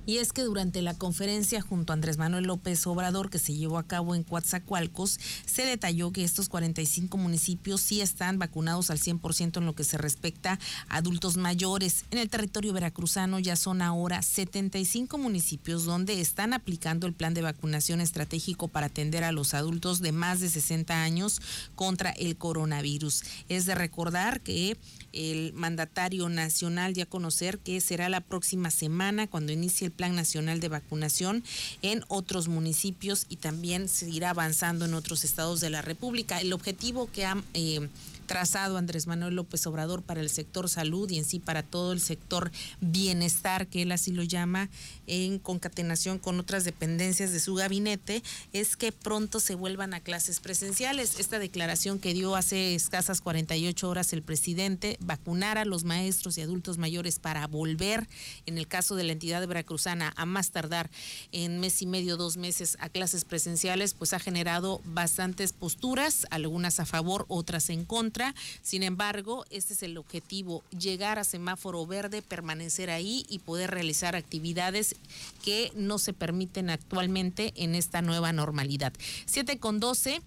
Y 0.08 0.16
es 0.16 0.32
que 0.32 0.40
durante 0.40 0.80
la 0.80 0.94
conferencia 0.94 1.60
junto 1.60 1.92
a 1.92 1.94
Andrés 1.94 2.16
Manuel 2.16 2.44
López 2.46 2.86
Obrador 2.86 3.28
que 3.28 3.38
se 3.38 3.52
llevó 3.52 3.76
a 3.76 3.86
cabo 3.86 4.14
en 4.14 4.22
Coatzacoalcos, 4.22 5.20
se 5.44 5.66
detalló 5.66 6.12
que 6.12 6.24
estos 6.24 6.48
45 6.48 7.18
municipios 7.18 7.82
sí 7.82 8.00
están 8.00 8.38
vacunados 8.38 8.88
al 8.88 8.98
100% 8.98 9.58
en 9.58 9.66
lo 9.66 9.74
que 9.74 9.84
se 9.84 9.98
respecta 9.98 10.58
a 10.88 10.96
adultos 10.96 11.36
mayores. 11.36 12.06
En 12.10 12.16
el 12.16 12.30
territorio 12.30 12.72
veracruzano 12.72 13.38
ya 13.38 13.54
son 13.54 13.82
ahora 13.82 14.22
75 14.22 15.18
municipios 15.18 15.84
donde 15.84 16.22
están 16.22 16.54
aplicando 16.54 17.06
el 17.06 17.12
plan 17.12 17.34
de 17.34 17.42
vacunación 17.42 18.00
estratégico 18.00 18.68
para 18.68 18.86
atender 18.86 19.24
a 19.24 19.32
los 19.32 19.52
adultos 19.52 20.00
de 20.00 20.12
más 20.12 20.40
de 20.40 20.48
60 20.48 21.02
años 21.02 21.42
contra 21.74 22.12
el 22.12 22.38
coronavirus. 22.38 23.24
Es 23.50 23.66
de 23.66 23.74
recordar 23.74 24.40
que 24.40 24.78
el 25.12 25.52
mandatario 25.52 26.30
nacional 26.30 26.94
dio 26.94 27.04
a 27.04 27.08
conocer 27.08 27.58
que 27.58 27.78
será 27.82 28.08
la 28.08 28.22
próxima 28.22 28.70
semana 28.70 29.26
cuando 29.26 29.52
inicie 29.52 29.86
el 29.86 29.97
Plan 29.98 30.14
Nacional 30.14 30.60
de 30.60 30.68
Vacunación 30.68 31.42
en 31.82 32.04
otros 32.06 32.46
municipios 32.46 33.26
y 33.28 33.36
también 33.36 33.88
seguirá 33.88 34.30
avanzando 34.30 34.84
en 34.84 34.94
otros 34.94 35.24
estados 35.24 35.60
de 35.60 35.70
la 35.70 35.82
República. 35.82 36.40
El 36.40 36.52
objetivo 36.52 37.10
que 37.12 37.26
ha 37.26 37.36
eh, 37.52 37.88
trazado 38.28 38.76
Andrés 38.76 39.08
Manuel 39.08 39.34
López 39.34 39.66
Obrador 39.66 40.02
para 40.02 40.20
el 40.20 40.30
sector 40.30 40.68
salud 40.68 41.10
y 41.10 41.18
en 41.18 41.24
sí 41.24 41.40
para 41.40 41.64
todo 41.64 41.92
el 41.92 42.00
sector 42.00 42.52
bienestar, 42.80 43.66
que 43.66 43.82
él 43.82 43.90
así 43.90 44.12
lo 44.12 44.22
llama, 44.22 44.70
en 45.08 45.40
concatenación 45.40 46.20
con 46.20 46.38
otras 46.38 46.64
dependencias 46.64 47.32
de 47.32 47.40
su 47.40 47.54
gabinete, 47.54 48.22
es 48.52 48.76
que 48.76 48.92
pronto 48.92 49.40
se 49.40 49.56
vuelvan 49.56 49.94
a 49.94 50.00
clases 50.00 50.38
presenciales. 50.38 51.18
Esta 51.18 51.40
declaración 51.40 51.98
que 51.98 52.14
dio 52.14 52.36
hace 52.36 52.74
escasas 52.74 53.20
48 53.20 53.88
horas 53.88 54.12
el 54.12 54.22
presidente, 54.22 54.98
vacunar 55.00 55.56
a 55.58 55.64
los 55.64 55.84
maestros 55.84 56.36
y 56.36 56.42
adultos 56.42 56.76
mayores 56.76 57.18
para 57.18 57.46
volver, 57.46 58.06
en 58.44 58.58
el 58.58 58.68
caso 58.68 58.94
de 58.94 59.04
la 59.04 59.12
entidad 59.12 59.40
de 59.40 59.46
veracruzana, 59.46 60.12
a 60.16 60.26
más 60.26 60.50
tardar 60.50 60.90
en 61.32 61.58
mes 61.60 61.80
y 61.80 61.86
medio, 61.86 62.18
dos 62.18 62.36
meses 62.36 62.76
a 62.78 62.90
clases 62.90 63.24
presenciales, 63.24 63.94
pues 63.94 64.12
ha 64.12 64.18
generado 64.18 64.82
bastantes 64.84 65.54
posturas, 65.54 66.26
algunas 66.30 66.78
a 66.78 66.84
favor, 66.84 67.24
otras 67.28 67.70
en 67.70 67.86
contra. 67.86 68.17
Sin 68.62 68.82
embargo, 68.82 69.44
este 69.50 69.74
es 69.74 69.82
el 69.82 69.96
objetivo, 69.96 70.62
llegar 70.70 71.18
a 71.18 71.24
semáforo 71.24 71.86
verde, 71.86 72.22
permanecer 72.22 72.90
ahí 72.90 73.26
y 73.28 73.40
poder 73.40 73.70
realizar 73.70 74.16
actividades 74.16 74.96
que 75.44 75.72
no 75.74 75.98
se 75.98 76.12
permiten 76.12 76.70
actualmente 76.70 77.52
en 77.56 77.74
esta 77.74 78.02
nueva 78.02 78.32
normalidad. 78.32 78.92
7 79.26 79.58
con 79.58 79.80
12. 79.80 80.20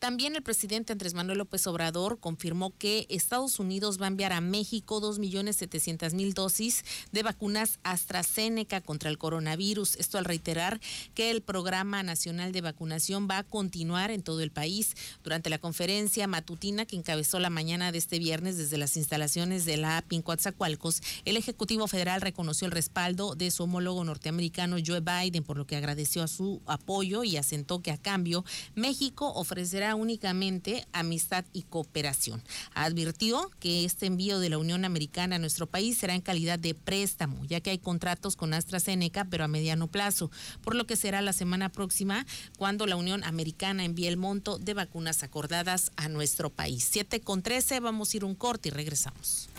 También 0.00 0.34
el 0.34 0.42
presidente 0.42 0.94
Andrés 0.94 1.12
Manuel 1.12 1.36
López 1.36 1.66
Obrador 1.66 2.18
confirmó 2.18 2.72
que 2.78 3.06
Estados 3.10 3.58
Unidos 3.58 4.00
va 4.00 4.06
a 4.06 4.08
enviar 4.08 4.32
a 4.32 4.40
México 4.40 4.98
2.700.000 5.02 6.32
dosis 6.32 6.84
de 7.12 7.22
vacunas 7.22 7.78
AstraZeneca 7.82 8.80
contra 8.80 9.10
el 9.10 9.18
coronavirus. 9.18 9.96
Esto 9.96 10.16
al 10.16 10.24
reiterar 10.24 10.80
que 11.14 11.30
el 11.30 11.42
Programa 11.42 12.02
Nacional 12.02 12.52
de 12.52 12.62
Vacunación 12.62 13.28
va 13.30 13.36
a 13.36 13.42
continuar 13.44 14.10
en 14.10 14.22
todo 14.22 14.40
el 14.40 14.50
país. 14.50 14.96
Durante 15.22 15.50
la 15.50 15.58
conferencia 15.58 16.26
matutina 16.26 16.86
que 16.86 16.96
encabezó 16.96 17.38
la 17.38 17.50
mañana 17.50 17.92
de 17.92 17.98
este 17.98 18.18
viernes 18.18 18.56
desde 18.56 18.78
las 18.78 18.96
instalaciones 18.96 19.66
de 19.66 19.76
la 19.76 19.98
API 19.98 20.24
el 21.26 21.36
Ejecutivo 21.36 21.86
Federal 21.88 22.22
reconoció 22.22 22.64
el 22.66 22.72
respaldo 22.72 23.34
de 23.34 23.50
su 23.50 23.64
homólogo 23.64 24.02
norteamericano 24.02 24.76
Joe 24.84 25.00
Biden, 25.00 25.44
por 25.44 25.58
lo 25.58 25.66
que 25.66 25.76
agradeció 25.76 26.22
a 26.22 26.28
su 26.28 26.62
apoyo 26.64 27.22
y 27.22 27.36
asentó 27.36 27.82
que 27.82 27.90
a 27.90 27.98
cambio 27.98 28.46
México 28.74 29.30
ofrecerá 29.34 29.89
únicamente 29.94 30.86
amistad 30.92 31.44
y 31.52 31.62
cooperación. 31.62 32.42
Advirtió 32.74 33.50
que 33.60 33.84
este 33.84 34.06
envío 34.06 34.38
de 34.38 34.48
la 34.48 34.58
Unión 34.58 34.84
Americana 34.84 35.36
a 35.36 35.38
nuestro 35.38 35.66
país 35.66 35.98
será 35.98 36.14
en 36.14 36.20
calidad 36.20 36.58
de 36.58 36.74
préstamo, 36.74 37.44
ya 37.44 37.60
que 37.60 37.70
hay 37.70 37.78
contratos 37.78 38.36
con 38.36 38.54
AstraZeneca, 38.54 39.26
pero 39.26 39.44
a 39.44 39.48
mediano 39.48 39.88
plazo, 39.88 40.30
por 40.62 40.74
lo 40.74 40.86
que 40.86 40.96
será 40.96 41.20
la 41.20 41.32
semana 41.32 41.70
próxima 41.70 42.26
cuando 42.56 42.86
la 42.86 42.96
Unión 42.96 43.24
Americana 43.24 43.84
envíe 43.84 44.06
el 44.06 44.16
monto 44.16 44.58
de 44.58 44.74
vacunas 44.74 45.22
acordadas 45.22 45.92
a 45.96 46.08
nuestro 46.08 46.50
país. 46.50 46.88
7 46.90 47.20
con 47.20 47.42
13, 47.42 47.80
vamos 47.80 48.14
a 48.14 48.16
ir 48.16 48.24
un 48.24 48.34
corte 48.34 48.68
y 48.68 48.72
regresamos. 48.72 49.49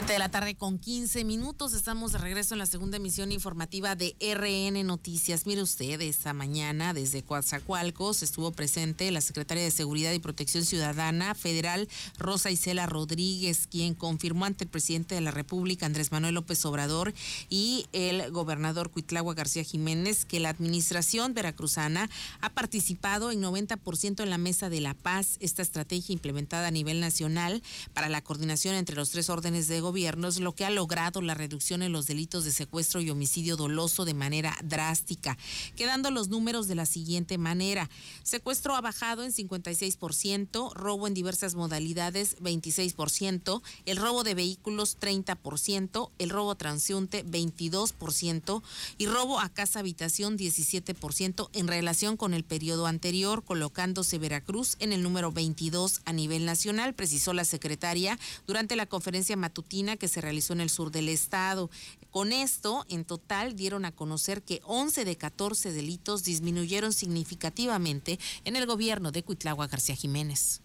7 0.00 0.14
de 0.14 0.18
la 0.18 0.30
tarde 0.30 0.54
con 0.54 0.78
15 0.78 1.24
minutos. 1.24 1.74
Estamos 1.74 2.12
de 2.12 2.18
regreso 2.18 2.54
en 2.54 2.58
la 2.58 2.64
segunda 2.64 2.96
emisión 2.96 3.32
informativa 3.32 3.96
de 3.96 4.16
RN 4.18 4.82
Noticias. 4.86 5.44
Mire 5.44 5.60
usted, 5.60 6.00
esta 6.00 6.32
mañana 6.32 6.94
desde 6.94 7.22
Coatzacoalcos 7.22 8.22
estuvo 8.22 8.50
presente 8.50 9.10
la 9.10 9.20
secretaria 9.20 9.62
de 9.62 9.70
Seguridad 9.70 10.12
y 10.12 10.18
Protección 10.18 10.64
Ciudadana 10.64 11.34
Federal, 11.34 11.86
Rosa 12.16 12.50
Isela 12.50 12.86
Rodríguez, 12.86 13.66
quien 13.66 13.92
confirmó 13.92 14.46
ante 14.46 14.64
el 14.64 14.70
presidente 14.70 15.16
de 15.16 15.20
la 15.20 15.32
República, 15.32 15.84
Andrés 15.84 16.12
Manuel 16.12 16.36
López 16.36 16.64
Obrador, 16.64 17.12
y 17.50 17.84
el 17.92 18.30
gobernador 18.30 18.90
Cuitlagua 18.90 19.34
García 19.34 19.64
Jiménez, 19.64 20.24
que 20.24 20.40
la 20.40 20.48
administración 20.48 21.34
veracruzana 21.34 22.08
ha 22.40 22.48
participado 22.48 23.32
en 23.32 23.42
90% 23.42 24.22
en 24.22 24.30
la 24.30 24.38
Mesa 24.38 24.70
de 24.70 24.80
la 24.80 24.94
Paz, 24.94 25.36
esta 25.40 25.60
estrategia 25.60 26.14
implementada 26.14 26.68
a 26.68 26.70
nivel 26.70 27.00
nacional 27.00 27.62
para 27.92 28.08
la 28.08 28.22
coordinación 28.22 28.76
entre 28.76 28.96
los 28.96 29.10
tres 29.10 29.28
órdenes 29.28 29.68
de 29.68 29.80
gobierno 29.80 29.89
es 29.96 30.40
lo 30.40 30.54
que 30.54 30.64
ha 30.64 30.70
logrado 30.70 31.20
la 31.20 31.34
reducción 31.34 31.82
en 31.82 31.92
los 31.92 32.06
delitos 32.06 32.44
de 32.44 32.52
secuestro 32.52 33.00
y 33.00 33.10
homicidio 33.10 33.56
doloso 33.56 34.04
de 34.04 34.14
manera 34.14 34.56
drástica, 34.62 35.36
quedando 35.76 36.10
los 36.10 36.28
números 36.28 36.68
de 36.68 36.74
la 36.74 36.86
siguiente 36.86 37.38
manera. 37.38 37.90
Secuestro 38.22 38.76
ha 38.76 38.80
bajado 38.80 39.24
en 39.24 39.32
56%, 39.32 40.72
robo 40.74 41.06
en 41.06 41.14
diversas 41.14 41.54
modalidades 41.54 42.36
26%, 42.38 43.62
el 43.84 43.96
robo 43.96 44.22
de 44.22 44.34
vehículos 44.34 44.96
30%, 44.98 46.10
el 46.18 46.30
robo 46.30 46.54
transeúnte 46.54 47.24
22% 47.24 48.62
y 48.98 49.06
robo 49.06 49.40
a 49.40 49.48
casa 49.48 49.80
habitación 49.80 50.38
17% 50.38 51.50
en 51.52 51.68
relación 51.68 52.16
con 52.16 52.32
el 52.34 52.44
periodo 52.44 52.86
anterior, 52.86 53.44
colocándose 53.44 54.18
Veracruz 54.18 54.76
en 54.78 54.92
el 54.92 55.02
número 55.02 55.32
22 55.32 56.00
a 56.04 56.12
nivel 56.12 56.44
nacional, 56.44 56.94
precisó 56.94 57.32
la 57.32 57.44
secretaria 57.44 58.18
durante 58.46 58.76
la 58.76 58.86
conferencia 58.86 59.36
matutina 59.36 59.79
que 59.96 60.08
se 60.08 60.20
realizó 60.20 60.52
en 60.52 60.60
el 60.60 60.70
sur 60.70 60.90
del 60.90 61.08
estado. 61.08 61.70
Con 62.10 62.32
esto, 62.32 62.84
en 62.88 63.04
total, 63.04 63.56
dieron 63.56 63.84
a 63.84 63.92
conocer 63.92 64.42
que 64.42 64.60
11 64.64 65.04
de 65.04 65.16
14 65.16 65.72
delitos 65.72 66.24
disminuyeron 66.24 66.92
significativamente 66.92 68.18
en 68.44 68.56
el 68.56 68.66
gobierno 68.66 69.10
de 69.10 69.22
Cuitlagua 69.22 69.68
García 69.68 69.94
Jiménez. 69.94 70.60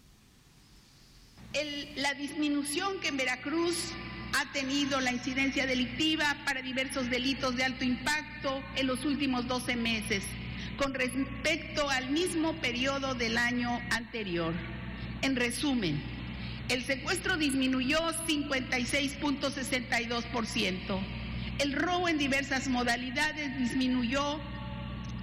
la 1.96 2.12
disminución 2.12 3.00
que 3.00 3.08
en 3.08 3.16
Veracruz 3.16 3.76
ha 4.34 4.52
tenido 4.52 5.00
la 5.00 5.12
incidencia 5.12 5.66
delictiva 5.66 6.36
para 6.44 6.60
diversos 6.60 7.08
delitos 7.08 7.56
de 7.56 7.64
alto 7.64 7.84
impacto 7.84 8.62
en 8.76 8.86
los 8.86 9.06
últimos 9.06 9.48
12 9.48 9.76
meses, 9.76 10.24
con 10.76 10.92
respecto 10.92 11.88
al 11.88 12.10
mismo 12.10 12.52
periodo 12.60 13.14
del 13.14 13.38
año 13.38 13.80
anterior. 13.90 14.52
En 15.22 15.36
resumen, 15.36 16.02
el 16.68 16.84
secuestro 16.84 17.36
disminuyó 17.36 17.98
56.62%. 18.26 21.00
El 21.58 21.72
robo 21.72 22.08
en 22.08 22.18
diversas 22.18 22.68
modalidades 22.68 23.58
disminuyó 23.58 24.38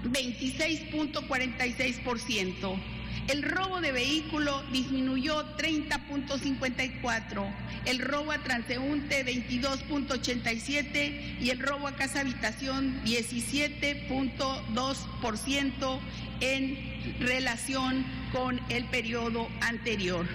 26.46%. 0.05 2.81
El 3.27 3.43
robo 3.43 3.79
de 3.79 3.91
vehículo 3.93 4.63
disminuyó 4.71 5.55
30.54%, 5.55 7.53
el 7.85 7.99
robo 7.99 8.31
a 8.33 8.39
transeúnte 8.39 9.25
22.87% 9.25 11.39
y 11.39 11.49
el 11.49 11.59
robo 11.59 11.87
a 11.87 11.95
casa 11.95 12.19
habitación 12.19 13.01
17.2% 13.05 15.99
en 16.41 17.17
relación 17.19 18.05
con 18.33 18.59
el 18.69 18.83
periodo 18.85 19.47
anterior 19.61 20.27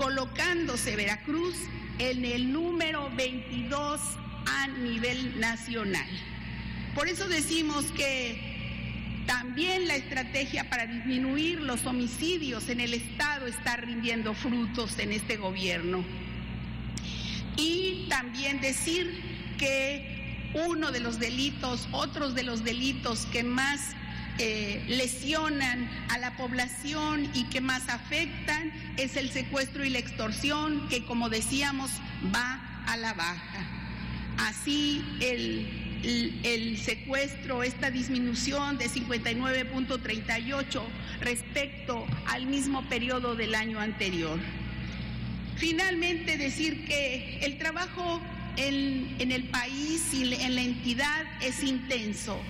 colocándose 0.00 0.96
Veracruz 0.96 1.54
en 1.98 2.24
el 2.24 2.50
número 2.50 3.10
22 3.16 4.00
a 4.46 4.66
nivel 4.66 5.38
nacional. 5.38 6.08
Por 6.94 7.06
eso 7.06 7.28
decimos 7.28 7.84
que 7.94 9.22
también 9.26 9.86
la 9.86 9.96
estrategia 9.96 10.70
para 10.70 10.86
disminuir 10.86 11.60
los 11.60 11.84
homicidios 11.84 12.70
en 12.70 12.80
el 12.80 12.94
Estado 12.94 13.46
está 13.46 13.76
rindiendo 13.76 14.32
frutos 14.32 14.98
en 14.98 15.12
este 15.12 15.36
gobierno. 15.36 16.02
Y 17.58 18.06
también 18.08 18.62
decir 18.62 19.20
que 19.58 20.50
uno 20.54 20.92
de 20.92 21.00
los 21.00 21.18
delitos, 21.18 21.86
otros 21.92 22.34
de 22.34 22.44
los 22.44 22.64
delitos 22.64 23.26
que 23.26 23.42
más 23.42 23.94
eh, 24.42 24.82
lesionan 24.88 25.90
a 26.08 26.16
la 26.16 26.34
población 26.38 27.30
y 27.34 27.44
que 27.50 27.60
más 27.60 27.90
afectan 27.90 28.72
es 28.96 29.18
el 29.18 29.28
secuestro 29.30 29.84
y 29.84 29.90
la 29.90 29.98
extorsión, 29.98 30.88
que 30.88 31.04
como 31.04 31.28
decíamos 31.28 31.90
va 32.34 32.84
a 32.86 32.96
la 32.96 33.12
baja. 33.12 33.66
Así 34.38 35.04
el, 35.20 36.40
el 36.42 36.78
secuestro, 36.78 37.62
esta 37.62 37.90
disminución 37.90 38.78
de 38.78 38.86
59.38 38.86 40.82
respecto 41.20 42.06
al 42.26 42.46
mismo 42.46 42.88
periodo 42.88 43.34
del 43.34 43.54
año 43.54 43.78
anterior. 43.78 44.38
Finalmente 45.56 46.38
decir 46.38 46.86
que 46.86 47.40
el 47.42 47.58
trabajo 47.58 48.22
en, 48.56 49.16
en 49.18 49.32
el 49.32 49.44
país 49.50 50.14
y 50.14 50.32
en 50.32 50.54
la 50.54 50.62
entidad 50.62 51.26
es 51.42 51.62
intenso 51.62 52.40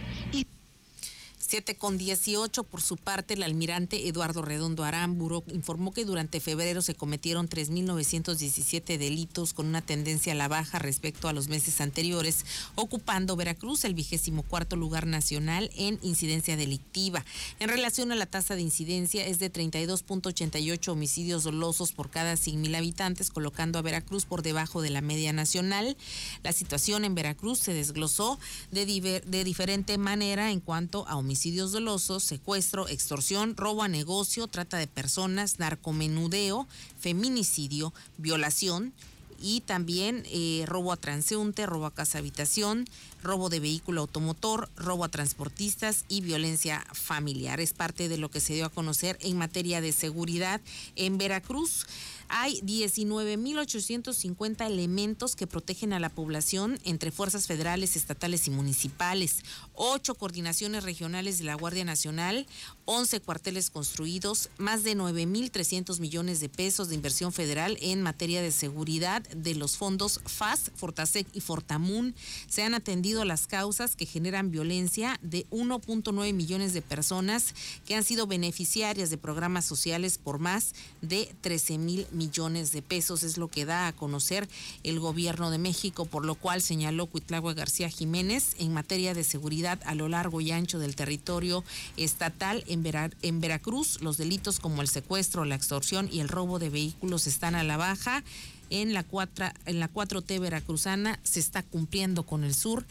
7 1.50 1.75
con 1.75 1.99
18, 1.99 2.62
por 2.62 2.80
su 2.80 2.97
parte, 2.97 3.35
el 3.35 3.42
almirante 3.42 4.07
Eduardo 4.07 4.40
Redondo 4.40 4.85
Aramburo 4.85 5.42
informó 5.52 5.92
que 5.92 6.04
durante 6.04 6.38
febrero 6.38 6.80
se 6.80 6.95
cometieron 6.95 7.49
3.917 7.49 8.97
delitos 8.99 9.52
con 9.52 9.66
una 9.66 9.83
tendencia 9.83 10.33
a 10.33 10.37
la 10.37 10.47
baja 10.47 10.78
respecto 10.78 11.26
a 11.26 11.33
los 11.33 11.49
meses 11.49 11.80
anteriores, 11.80 12.47
ocupando 12.76 13.35
Veracruz 13.35 13.85
el 13.85 13.95
vigésimo 13.95 14.45
cuarto 14.45 14.76
lugar 14.76 15.09
nacional 15.09 15.73
en 15.75 15.99
incidencia 16.02 16.57
delictiva. 16.57 17.25
En 17.59 17.69
relación 17.69 18.12
a 18.12 18.14
la 18.14 18.26
tasa 18.26 18.54
de 18.54 18.62
incidencia, 18.62 19.26
es 19.26 19.40
de 19.40 19.52
32.88 19.52 20.87
homicidios 20.92 21.42
dolosos 21.42 21.90
por 21.90 22.11
cada 22.11 22.35
100.000 22.35 22.76
habitantes, 22.76 23.28
colocando 23.28 23.80
a 23.80 23.83
Veracruz 23.83 24.25
por 24.25 24.42
debajo 24.42 24.83
de 24.83 24.90
la 24.90 25.00
media 25.00 25.33
nacional. 25.33 25.97
La 26.45 26.52
situación 26.52 27.04
en 27.04 27.16
Veracruz 27.16 27.59
se 27.59 27.75
desglosó 27.75 28.38
de, 28.71 28.87
de 29.26 29.42
diferente 29.45 29.99
manera 29.99 30.52
en 30.52 30.61
cuanto 30.61 31.09
a 31.09 31.16
homicidios 31.16 31.39
homicidios 31.40 31.73
dolosos, 31.73 32.23
secuestro, 32.23 32.87
extorsión, 32.88 33.56
robo 33.56 33.82
a 33.82 33.88
negocio, 33.88 34.47
trata 34.47 34.76
de 34.76 34.87
personas, 34.87 35.59
narcomenudeo, 35.59 36.68
feminicidio, 36.99 37.94
violación 38.18 38.92
y 39.40 39.62
también 39.62 40.23
eh, 40.26 40.64
robo 40.66 40.92
a 40.92 40.99
transeúnte, 40.99 41.64
robo 41.64 41.87
a 41.87 41.94
casa 41.94 42.18
habitación, 42.18 42.85
robo 43.22 43.48
de 43.48 43.60
vehículo 43.60 44.02
automotor, 44.02 44.68
robo 44.76 45.04
a 45.04 45.08
transportistas 45.08 46.04
y 46.08 46.20
violencia 46.20 46.84
familiar. 46.92 47.60
Es 47.60 47.72
parte 47.72 48.08
de 48.08 48.18
lo 48.18 48.30
que 48.30 48.40
se 48.40 48.54
dio 48.54 48.66
a 48.66 48.70
conocer 48.70 49.18
en 49.20 49.36
materia 49.36 49.80
de 49.80 49.92
seguridad 49.92 50.60
en 50.96 51.18
Veracruz. 51.18 51.86
Hay 52.32 52.60
19.850 52.60 54.64
elementos 54.64 55.34
que 55.34 55.48
protegen 55.48 55.92
a 55.92 55.98
la 55.98 56.10
población 56.10 56.78
entre 56.84 57.10
fuerzas 57.10 57.48
federales, 57.48 57.96
estatales 57.96 58.46
y 58.46 58.52
municipales, 58.52 59.38
ocho 59.74 60.14
coordinaciones 60.14 60.84
regionales 60.84 61.38
de 61.38 61.44
la 61.44 61.56
Guardia 61.56 61.84
Nacional, 61.84 62.46
11 62.84 63.20
cuarteles 63.20 63.70
construidos, 63.70 64.48
más 64.58 64.84
de 64.84 64.96
9.300 64.96 65.98
millones 65.98 66.38
de 66.38 66.48
pesos 66.48 66.88
de 66.88 66.94
inversión 66.94 67.32
federal 67.32 67.76
en 67.80 68.00
materia 68.00 68.42
de 68.42 68.52
seguridad 68.52 69.22
de 69.22 69.56
los 69.56 69.76
fondos 69.76 70.20
FAS, 70.24 70.70
Fortasec 70.76 71.26
y 71.32 71.40
Fortamun. 71.40 72.14
Se 72.48 72.62
han 72.62 72.74
atendido 72.74 73.09
las 73.24 73.46
causas 73.46 73.96
que 73.96 74.06
generan 74.06 74.50
violencia 74.50 75.18
de 75.22 75.46
1.9 75.50 76.32
millones 76.32 76.72
de 76.72 76.82
personas 76.82 77.54
que 77.84 77.94
han 77.94 78.04
sido 78.04 78.26
beneficiarias 78.26 79.10
de 79.10 79.18
programas 79.18 79.64
sociales 79.64 80.18
por 80.18 80.38
más 80.38 80.74
de 81.02 81.34
13 81.40 81.78
mil 81.78 82.06
millones 82.12 82.72
de 82.72 82.82
pesos. 82.82 83.22
Es 83.22 83.36
lo 83.36 83.48
que 83.48 83.64
da 83.64 83.88
a 83.88 83.92
conocer 83.92 84.48
el 84.82 85.00
gobierno 85.00 85.50
de 85.50 85.58
México, 85.58 86.06
por 86.06 86.24
lo 86.24 86.34
cual 86.34 86.62
señaló 86.62 87.06
Cuitlagua 87.06 87.54
García 87.54 87.88
Jiménez 87.88 88.54
en 88.58 88.72
materia 88.72 89.14
de 89.14 89.24
seguridad 89.24 89.80
a 89.84 89.94
lo 89.94 90.08
largo 90.08 90.40
y 90.40 90.52
ancho 90.52 90.78
del 90.78 90.96
territorio 90.96 91.64
estatal 91.96 92.64
en, 92.66 93.40
Veracruz. 93.40 94.00
Los 94.00 94.16
delitos 94.16 94.60
como 94.60 94.82
el 94.82 94.88
secuestro, 94.88 95.44
la 95.44 95.56
extorsión 95.56 96.08
y 96.10 96.20
el 96.20 96.28
robo 96.28 96.58
de 96.58 96.70
vehículos 96.70 97.26
están 97.26 97.54
a 97.54 97.64
la 97.64 97.76
baja. 97.76 98.22
En 98.70 98.94
la, 98.94 99.02
cuatro, 99.02 99.46
en 99.66 99.80
la 99.80 99.92
4T 99.92 100.40
veracruzana 100.40 101.20
se 101.22 101.40
está 101.40 101.62
cumpliendo 101.62 102.24
con 102.24 102.44
el 102.44 102.54
sur, 102.54 102.86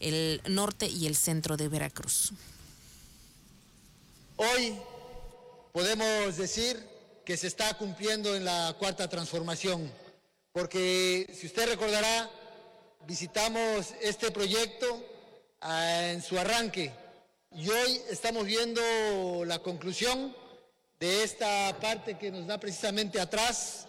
el 0.00 0.42
norte 0.48 0.86
y 0.86 1.06
el 1.06 1.16
centro 1.16 1.56
de 1.56 1.68
Veracruz. 1.68 2.32
Hoy 4.36 4.74
podemos 5.72 6.36
decir 6.36 6.76
que 7.24 7.36
se 7.36 7.46
está 7.46 7.74
cumpliendo 7.74 8.34
en 8.34 8.44
la 8.44 8.74
cuarta 8.78 9.08
transformación, 9.08 9.90
porque 10.52 11.32
si 11.38 11.46
usted 11.46 11.68
recordará, 11.68 12.28
visitamos 13.06 13.94
este 14.02 14.30
proyecto 14.30 15.04
ah, 15.60 16.08
en 16.10 16.22
su 16.22 16.38
arranque 16.38 16.92
y 17.52 17.68
hoy 17.68 18.00
estamos 18.08 18.46
viendo 18.46 18.80
la 19.44 19.58
conclusión 19.58 20.34
de 21.00 21.24
esta 21.24 21.76
parte 21.80 22.16
que 22.16 22.30
nos 22.30 22.46
da 22.46 22.58
precisamente 22.58 23.20
atrás, 23.20 23.86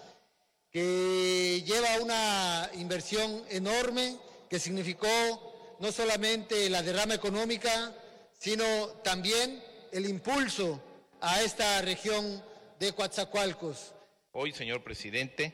que 0.71 1.61
lleva 1.65 2.01
una 2.01 2.69
inversión 2.75 3.43
enorme 3.49 4.17
que 4.49 4.59
significó 4.59 5.77
no 5.79 5.91
solamente 5.91 6.69
la 6.69 6.81
derrama 6.81 7.13
económica, 7.13 7.93
sino 8.37 8.63
también 9.03 9.61
el 9.91 10.05
impulso 10.09 10.81
a 11.19 11.41
esta 11.41 11.81
región 11.81 12.43
de 12.79 12.93
Coatzacoalcos. 12.93 13.93
Hoy, 14.31 14.53
señor 14.53 14.83
presidente, 14.83 15.53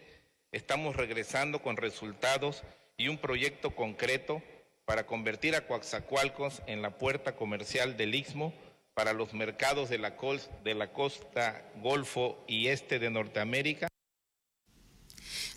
estamos 0.52 0.96
regresando 0.96 1.62
con 1.62 1.78
resultados 1.78 2.62
y 2.96 3.08
un 3.08 3.18
proyecto 3.18 3.76
concreto 3.76 4.42
para 4.86 5.06
convertir 5.06 5.56
a 5.56 5.68
Coatzacoalcos 5.68 6.62
en 6.68 6.82
la 6.82 6.98
puerta 6.98 7.36
comercial 7.36 7.98
del 7.98 8.16
Istmo 8.16 8.54
para 8.94 9.14
los 9.14 9.34
mercados 9.34 9.90
de 9.90 9.98
la, 9.98 10.16
de 10.64 10.74
la 10.76 10.94
costa 10.94 11.64
Golfo 11.82 12.44
y 12.48 12.68
Este 12.68 13.00
de 13.00 13.10
Norteamérica. 13.10 13.88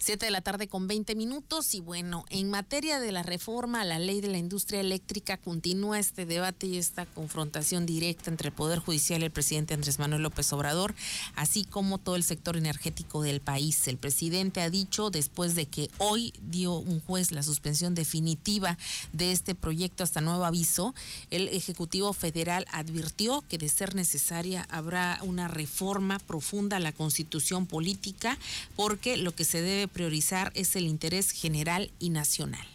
Siete 0.02 0.24
de 0.24 0.32
la 0.32 0.40
tarde 0.40 0.66
con 0.66 0.88
20 0.88 1.14
minutos 1.14 1.74
y 1.74 1.80
bueno, 1.80 2.24
en 2.30 2.48
materia 2.48 3.00
de 3.00 3.12
la 3.12 3.22
reforma 3.22 3.82
a 3.82 3.84
la 3.84 3.98
ley 3.98 4.22
de 4.22 4.28
la 4.28 4.38
industria 4.38 4.80
eléctrica 4.80 5.36
continúa 5.36 5.98
este 5.98 6.24
debate 6.24 6.66
y 6.68 6.78
esta 6.78 7.04
confrontación 7.04 7.84
directa 7.84 8.30
entre 8.30 8.48
el 8.48 8.54
Poder 8.54 8.78
Judicial 8.78 9.20
y 9.20 9.26
el 9.26 9.30
presidente 9.30 9.74
Andrés 9.74 9.98
Manuel 9.98 10.22
López 10.22 10.50
Obrador, 10.54 10.94
así 11.36 11.64
como 11.64 11.98
todo 11.98 12.16
el 12.16 12.22
sector 12.22 12.56
energético 12.56 13.20
del 13.20 13.42
país. 13.42 13.88
El 13.88 13.98
presidente 13.98 14.62
ha 14.62 14.70
dicho, 14.70 15.10
después 15.10 15.54
de 15.54 15.66
que 15.66 15.90
hoy 15.98 16.32
dio 16.40 16.78
un 16.78 17.00
juez 17.00 17.30
la 17.30 17.42
suspensión 17.42 17.94
definitiva 17.94 18.78
de 19.12 19.32
este 19.32 19.54
proyecto 19.54 20.02
hasta 20.02 20.22
nuevo 20.22 20.46
aviso, 20.46 20.94
el 21.30 21.46
Ejecutivo 21.48 22.14
Federal 22.14 22.64
advirtió 22.72 23.44
que 23.50 23.58
de 23.58 23.68
ser 23.68 23.94
necesaria 23.94 24.66
habrá 24.70 25.18
una 25.20 25.46
reforma 25.46 26.18
profunda 26.20 26.78
a 26.78 26.80
la 26.80 26.92
constitución 26.92 27.66
política 27.66 28.38
porque 28.76 29.18
lo 29.18 29.34
que 29.34 29.44
se 29.44 29.60
debe 29.60 29.89
priorizar 29.92 30.52
es 30.54 30.76
el 30.76 30.86
interés 30.86 31.30
general 31.30 31.90
y 31.98 32.10
nacional. 32.10 32.66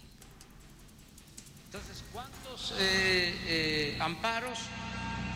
Entonces, 1.67 2.03
¿cuántos 2.13 2.73
eh, 2.77 3.35
eh, 3.47 3.97
amparos 3.99 4.59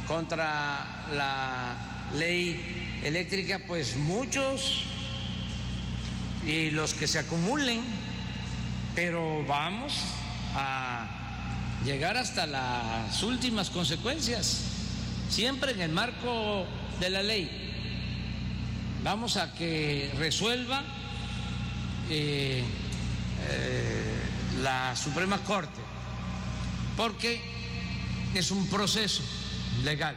contra 0.07 1.05
la 1.13 2.09
ley 2.15 3.01
eléctrica? 3.03 3.59
Pues 3.67 3.95
muchos 3.97 4.83
y 6.45 6.71
los 6.71 6.93
que 6.93 7.07
se 7.07 7.19
acumulen, 7.19 7.81
pero 8.95 9.45
vamos 9.45 9.93
a 10.55 11.07
llegar 11.85 12.17
hasta 12.17 12.45
las 12.45 13.21
últimas 13.23 13.69
consecuencias, 13.69 14.61
siempre 15.29 15.71
en 15.71 15.81
el 15.81 15.91
marco 15.91 16.65
de 16.99 17.09
la 17.09 17.23
ley. 17.23 17.49
Vamos 19.03 19.37
a 19.37 19.53
que 19.53 20.11
resuelva 20.17 20.83
eh, 22.09 22.63
eh, 23.49 24.63
la 24.63 24.95
Suprema 24.95 25.37
Corte, 25.43 25.79
porque 26.97 27.39
es 28.33 28.49
un 28.49 28.67
proceso 28.67 29.21
legal. 29.83 30.15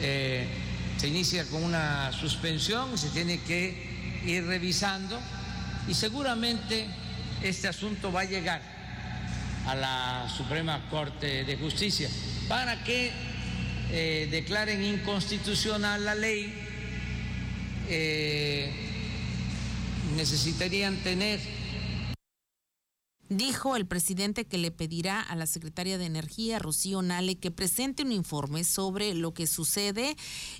Eh, 0.00 0.46
se 0.96 1.08
inicia 1.08 1.44
con 1.44 1.62
una 1.62 2.10
suspensión, 2.12 2.96
se 2.96 3.10
tiene 3.10 3.40
que 3.40 4.20
ir 4.24 4.46
revisando 4.46 5.20
y 5.86 5.94
seguramente 5.94 6.86
este 7.42 7.68
asunto 7.68 8.10
va 8.10 8.22
a 8.22 8.24
llegar 8.24 8.62
a 9.66 9.74
la 9.74 10.28
Suprema 10.34 10.88
Corte 10.88 11.44
de 11.44 11.56
Justicia 11.56 12.08
para 12.48 12.82
que 12.82 13.12
declaren 14.30 14.82
inconstitucional 14.82 16.04
la 16.04 16.14
ley 16.14 16.54
necesitarían 20.16 20.96
tener 21.02 21.40
Dijo 23.28 23.76
el 23.76 23.86
presidente 23.86 24.44
que 24.44 24.58
le 24.58 24.70
pedirá 24.70 25.22
a 25.22 25.34
la 25.36 25.46
secretaria 25.46 25.96
de 25.96 26.04
Energía, 26.04 26.58
Rocío 26.58 27.00
Nale, 27.00 27.36
que 27.36 27.50
presente 27.50 28.02
un 28.02 28.12
informe 28.12 28.62
sobre 28.62 29.14
lo 29.14 29.32
que 29.32 29.46
sucede 29.46 30.16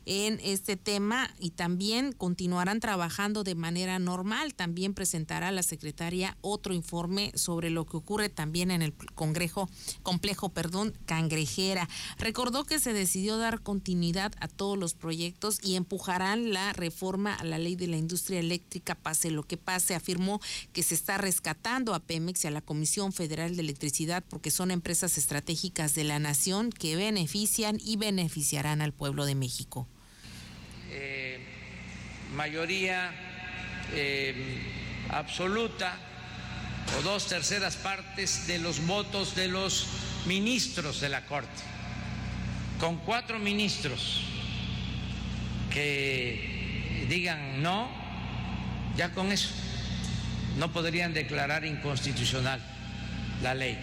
en 0.07 0.41
este 0.43 0.79
tema 0.79 1.29
y 1.39 1.51
también 1.51 2.13
continuarán 2.13 2.81
trabajando 2.81 3.45
de 3.45 3.57
manera 3.57 3.99
normal. 3.99 4.55
También 4.55 4.95
presentará 4.95 5.49
a 5.49 5.53
la 5.53 5.63
secretaria 5.63 6.39
otro 6.41 6.73
informe 6.73 7.33
sobre 7.35 7.69
lo 7.69 7.85
que 7.85 7.99
ocurre 7.99 8.31
también 8.31 8.71
en 8.71 8.81
el 8.81 8.95
Congreso, 9.15 9.69
complejo 10.03 10.49
perdón, 10.49 10.97
Cangrejera. 11.05 11.91
Recordó 12.17 12.65
que 12.65 12.79
se 12.79 12.95
decidió 12.95 13.37
dar 13.37 13.61
continuidad 13.61 14.33
a 14.41 14.49
todos 14.49 14.79
los 14.79 14.95
proyectos 14.95 15.59
y 15.63 15.77
empujarán 15.77 16.55
la 16.55 16.73
reforma 16.73 17.35
a 17.35 17.45
la 17.45 17.59
ley 17.59 17.77
de 17.77 17.89
la 17.89 17.99
industria 17.99 18.41
eléctrica, 18.41 18.95
pase 18.95 19.31
lo 19.31 19.43
que 19.43 19.59
pase. 19.59 19.95
Afirmó 19.95 20.41
que 20.73 20.83
se 20.83 20.95
está 20.95 21.19
rescatando 21.19 21.95
a 21.95 22.01
Pemex 22.01 22.45
y 22.45 22.47
a 22.47 22.51
la 22.51 22.62
Comisión 22.63 23.13
Federal 23.13 23.55
de 23.57 23.63
Electricidad 23.63 24.25
porque 24.29 24.51
son 24.51 24.71
empresas 24.71 25.19
estratégicas 25.19 25.95
de 25.95 26.05
la 26.05 26.19
nación 26.19 26.71
que 26.71 26.97
benefician 26.97 27.79
y 27.85 27.97
beneficiarán 27.97 28.81
al 28.81 28.93
pueblo 28.93 29.27
de 29.27 29.35
México. 29.35 29.87
Eh, 30.91 31.39
mayoría 32.35 33.13
eh, 33.93 34.35
absoluta 35.11 35.99
o 36.99 37.03
dos 37.03 37.27
terceras 37.27 37.77
partes 37.77 38.47
de 38.47 38.59
los 38.59 38.85
votos 38.87 39.35
de 39.35 39.49
los 39.49 39.87
ministros 40.27 41.01
de 41.01 41.09
la 41.09 41.27
Corte. 41.27 41.63
con 42.79 42.97
cuatro 42.97 43.39
ministros 43.39 44.23
que 45.71 47.07
digan 47.09 47.63
no, 47.63 47.89
ya 48.97 49.13
con 49.13 49.31
eso 49.31 49.55
no 50.59 50.73
podrían 50.73 51.15
declarar 51.15 51.65
inconstitucional 51.65 52.61
la 53.43 53.55
ley. 53.55 53.79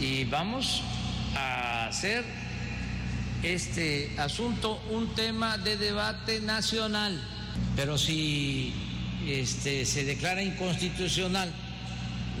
Y 0.00 0.24
vamos 0.24 0.82
a 1.36 1.86
hacer 1.86 2.24
este 3.42 4.12
asunto 4.18 4.82
un 4.90 5.14
tema 5.14 5.58
de 5.58 5.76
debate 5.76 6.40
nacional, 6.40 7.20
pero 7.76 7.98
si 7.98 8.72
este, 9.26 9.84
se 9.84 10.04
declara 10.04 10.42
inconstitucional 10.42 11.52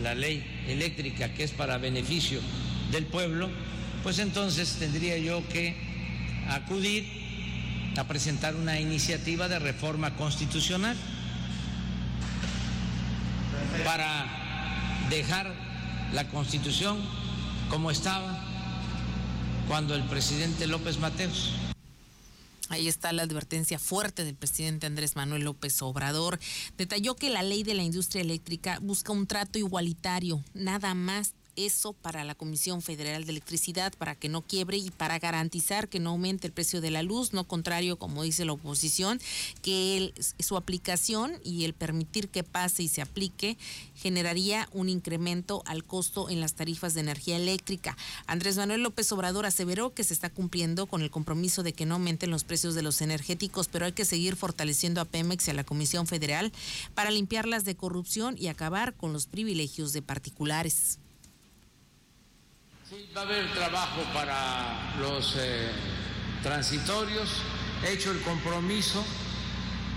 la 0.02 0.14
ley 0.14 0.44
eléctrica 0.66 1.32
que 1.34 1.44
es 1.44 1.52
para 1.52 1.78
beneficio 1.78 2.40
del 2.90 3.06
pueblo, 3.06 3.48
pues 4.02 4.18
entonces 4.18 4.76
tendría 4.78 5.18
yo 5.18 5.46
que 5.48 5.76
acudir 6.48 7.06
a 7.96 8.04
presentar 8.04 8.54
una 8.54 8.80
iniciativa 8.80 9.48
de 9.48 9.58
reforma 9.58 10.14
constitucional 10.14 10.96
para 13.84 15.06
dejar 15.10 15.54
la 16.12 16.28
constitución 16.28 16.98
como 17.70 17.90
estaba 17.90 18.44
cuando 19.66 19.94
el 19.94 20.04
presidente 20.04 20.66
López 20.66 20.98
Mateos 20.98 21.52
Ahí 22.70 22.86
está 22.86 23.12
la 23.12 23.22
advertencia 23.22 23.78
fuerte 23.78 24.24
del 24.24 24.34
presidente 24.34 24.86
Andrés 24.86 25.16
Manuel 25.16 25.44
López 25.44 25.80
Obrador. 25.80 26.38
Detalló 26.76 27.16
que 27.16 27.30
la 27.30 27.42
ley 27.42 27.62
de 27.62 27.74
la 27.74 27.82
industria 27.82 28.20
eléctrica 28.20 28.78
busca 28.82 29.12
un 29.12 29.26
trato 29.26 29.58
igualitario, 29.58 30.44
nada 30.52 30.92
más 30.94 31.32
eso 31.66 31.92
para 31.92 32.24
la 32.24 32.34
Comisión 32.34 32.82
Federal 32.82 33.24
de 33.24 33.32
Electricidad, 33.32 33.92
para 33.98 34.14
que 34.14 34.28
no 34.28 34.42
quiebre 34.42 34.76
y 34.76 34.90
para 34.90 35.18
garantizar 35.18 35.88
que 35.88 36.00
no 36.00 36.10
aumente 36.10 36.46
el 36.46 36.52
precio 36.52 36.80
de 36.80 36.90
la 36.90 37.02
luz, 37.02 37.32
no 37.32 37.44
contrario, 37.44 37.98
como 37.98 38.22
dice 38.22 38.44
la 38.44 38.52
oposición, 38.52 39.20
que 39.62 40.14
su 40.38 40.56
aplicación 40.56 41.32
y 41.44 41.64
el 41.64 41.74
permitir 41.74 42.28
que 42.28 42.44
pase 42.44 42.82
y 42.82 42.88
se 42.88 43.02
aplique 43.02 43.58
generaría 43.94 44.68
un 44.72 44.88
incremento 44.88 45.62
al 45.66 45.84
costo 45.84 46.30
en 46.30 46.40
las 46.40 46.54
tarifas 46.54 46.94
de 46.94 47.00
energía 47.00 47.36
eléctrica. 47.36 47.96
Andrés 48.26 48.56
Manuel 48.56 48.82
López 48.82 49.10
Obrador 49.12 49.46
aseveró 49.46 49.94
que 49.94 50.04
se 50.04 50.14
está 50.14 50.30
cumpliendo 50.30 50.86
con 50.86 51.02
el 51.02 51.10
compromiso 51.10 51.62
de 51.62 51.72
que 51.72 51.86
no 51.86 51.94
aumenten 51.94 52.30
los 52.30 52.44
precios 52.44 52.74
de 52.74 52.82
los 52.82 53.00
energéticos, 53.00 53.68
pero 53.68 53.86
hay 53.86 53.92
que 53.92 54.04
seguir 54.04 54.36
fortaleciendo 54.36 55.00
a 55.00 55.04
Pemex 55.04 55.48
y 55.48 55.50
a 55.50 55.54
la 55.54 55.64
Comisión 55.64 56.06
Federal 56.06 56.52
para 56.94 57.10
limpiarlas 57.10 57.64
de 57.64 57.76
corrupción 57.76 58.36
y 58.38 58.48
acabar 58.48 58.94
con 58.94 59.12
los 59.12 59.26
privilegios 59.26 59.92
de 59.92 60.02
particulares. 60.02 60.98
Sí, 62.88 63.06
va 63.14 63.20
a 63.20 63.24
haber 63.24 63.52
trabajo 63.52 64.00
para 64.14 64.96
los 64.98 65.36
eh, 65.38 65.68
transitorios. 66.42 67.42
He 67.84 67.92
hecho 67.92 68.10
el 68.12 68.22
compromiso. 68.22 69.04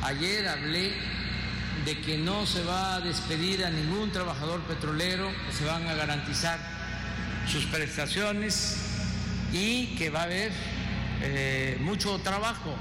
Ayer 0.01 0.45
hablé 0.45 0.91
de 1.85 2.01
que 2.01 2.17
no 2.17 2.45
se 2.45 2.61
va 2.65 2.95
a 2.95 2.99
despedir 2.99 3.63
a 3.63 3.69
ningún 3.69 4.11
trabajador 4.11 4.59
petrolero, 4.63 5.31
que 5.47 5.53
se 5.53 5.63
van 5.63 5.87
a 5.87 5.93
garantizar 5.93 6.59
sus 7.47 7.65
prestaciones 7.67 8.75
y 9.53 9.95
que 9.95 10.09
va 10.09 10.21
a 10.21 10.23
haber 10.23 10.51
eh, 11.21 11.77
mucho 11.79 12.19
trabajo. 12.19 12.75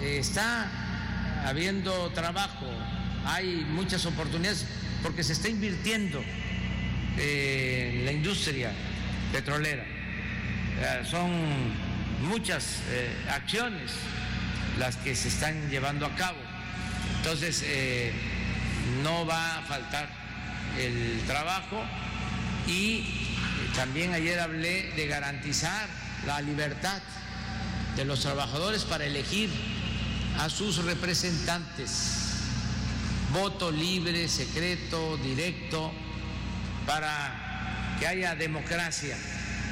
está 0.00 1.44
habiendo 1.46 2.08
trabajo, 2.12 2.66
hay 3.26 3.66
muchas 3.68 4.06
oportunidades 4.06 4.64
porque 5.02 5.22
se 5.22 5.34
está 5.34 5.50
invirtiendo 5.50 6.24
eh, 7.18 7.96
en 7.98 8.04
la 8.06 8.12
industria 8.12 8.72
petrolera. 9.34 9.84
Son 11.10 11.28
muchas 12.28 12.82
eh, 12.88 13.10
acciones 13.28 13.90
las 14.78 14.96
que 14.96 15.16
se 15.16 15.26
están 15.26 15.70
llevando 15.70 16.06
a 16.06 16.14
cabo. 16.14 16.38
Entonces, 17.16 17.64
eh, 17.66 18.12
no 19.02 19.26
va 19.26 19.58
a 19.58 19.62
faltar 19.62 20.08
el 20.78 21.20
trabajo 21.26 21.82
y 22.68 23.04
también 23.74 24.14
ayer 24.14 24.38
hablé 24.38 24.92
de 24.92 25.08
garantizar 25.08 25.88
la 26.26 26.40
libertad 26.40 27.02
de 27.96 28.04
los 28.04 28.20
trabajadores 28.20 28.84
para 28.84 29.04
elegir 29.04 29.50
a 30.38 30.48
sus 30.48 30.84
representantes. 30.84 32.20
Voto 33.32 33.72
libre, 33.72 34.28
secreto, 34.28 35.16
directo, 35.16 35.90
para 36.86 37.43
que 38.04 38.08
haya 38.08 38.34
democracia 38.34 39.16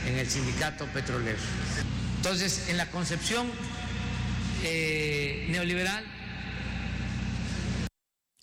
en 0.07 0.17
el 0.17 0.27
sindicato 0.27 0.87
petrolero. 0.87 1.37
Entonces, 2.17 2.71
en 2.71 2.79
la 2.79 2.87
concepción 2.87 3.47
eh, 4.65 5.49
neoliberal 5.51 6.03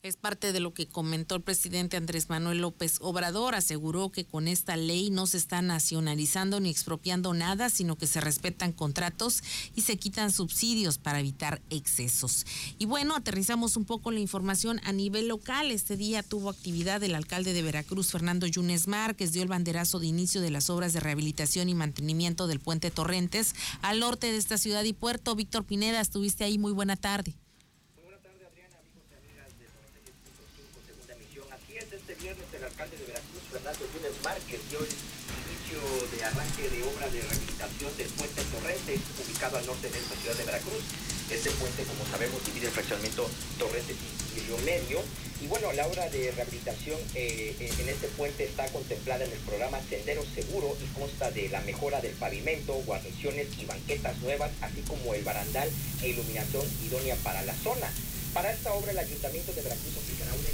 es 0.02 0.16
parte 0.16 0.54
de 0.54 0.62
lo 0.62 0.74
que 0.74 0.88
comentó 0.88 1.36
el 1.36 1.42
presidente 1.42 1.98
Andrés 1.98 2.30
Manuel 2.30 2.60
López 2.60 2.98
Obrador. 3.02 3.56
Aseguró 3.56 4.12
que 4.12 4.26
con 4.26 4.48
esta 4.48 4.78
ley 4.78 5.10
no 5.10 5.28
se 5.28 5.38
está 5.38 5.62
nacionalizando 5.62 6.60
ni 6.60 6.70
expropiando 6.70 7.34
nada, 7.34 7.70
sino 7.70 7.98
que 7.98 8.08
se 8.08 8.22
respetan 8.22 8.72
contratos 8.72 9.44
y 9.76 9.82
se 9.82 9.98
quitan 9.98 10.32
subsidios 10.32 10.98
para 10.98 11.20
evitar 11.20 11.62
excesos. 11.70 12.46
Y 12.78 12.86
bueno, 12.86 13.16
aterrizamos 13.16 13.76
un 13.76 13.86
poco 13.86 14.12
la 14.12 14.20
información 14.20 14.80
a 14.86 14.94
nivel 14.94 15.28
local. 15.28 15.72
Este 15.72 15.98
día 15.98 16.24
tuvo 16.24 16.50
actividad 16.50 17.04
el 17.04 17.16
alcalde 17.16 17.54
de 17.54 17.62
Veracruz, 17.62 18.12
Fernando 18.12 18.48
Yunes 18.48 18.88
Márquez, 18.88 19.34
dio 19.34 19.44
el 19.44 19.50
banderazo 19.50 20.00
de 20.00 20.08
inicio 20.08 20.40
de 20.42 20.52
las 20.52 20.70
obras 20.70 20.94
de 20.94 21.02
rehabilitación 21.02 21.68
y 21.68 21.76
mantenimiento 21.76 22.48
del 22.48 22.60
puente 22.60 22.90
Torrentes 22.90 23.54
al 23.82 24.00
norte 24.00 24.32
de 24.32 24.38
esta 24.38 24.58
ciudad 24.58 24.84
y 24.84 24.94
puerto. 24.94 25.36
Víctor 25.36 25.66
Pineda, 25.66 26.00
estuviste 26.00 26.46
ahí. 26.46 26.58
Muy 26.58 26.72
buena 26.72 26.96
tarde. 26.96 27.36
Márquez 34.24 34.60
dio 34.70 34.80
el 34.80 34.92
inicio 34.92 35.80
de 36.12 36.24
arranque 36.24 36.70
de 36.70 36.84
obra 36.84 37.08
de 37.10 37.22
rehabilitación 37.22 37.92
del 37.98 38.08
puente 38.20 38.42
Torrente, 38.52 39.00
ubicado 39.24 39.58
al 39.58 39.66
norte 39.66 39.90
de 39.90 40.00
esta 40.00 40.16
ciudad 40.16 40.36
de 40.36 40.44
Veracruz. 40.44 40.84
Este 41.30 41.52
puente, 41.52 41.84
como 41.84 42.04
sabemos, 42.10 42.44
divide 42.46 42.68
el 42.68 42.74
fraccionamiento 42.74 43.30
Torrente 43.58 43.94
y 43.94 44.40
Río 44.40 44.58
Medio. 44.66 45.00
Y 45.42 45.48
bueno, 45.48 45.72
la 45.72 45.88
obra 45.88 46.10
de 46.10 46.32
rehabilitación 46.32 47.00
eh, 47.16 47.56
en 47.60 47.88
este 47.88 48.08
puente 48.18 48.44
está 48.44 48.68
contemplada 48.74 49.24
en 49.24 49.32
el 49.32 49.40
programa 49.40 49.80
Sendero 49.88 50.24
Seguro 50.36 50.76
y 50.84 51.00
consta 51.00 51.32
de 51.32 51.48
la 51.50 51.62
mejora 51.62 52.02
del 52.02 52.14
pavimento, 52.14 52.74
guarniciones 52.86 53.48
y 53.58 53.66
banquetas 53.66 54.18
nuevas, 54.20 54.52
así 54.62 54.82
como 54.82 55.14
el 55.14 55.24
barandal 55.24 55.70
e 56.02 56.10
iluminación 56.10 56.66
idónea 56.84 57.16
para 57.24 57.42
la 57.44 57.54
zona. 57.56 57.88
Para 58.34 58.52
esta 58.52 58.74
obra, 58.74 58.92
el 58.92 59.00
Ayuntamiento 59.00 59.54
de 59.54 59.62
Veracruz 59.62 59.96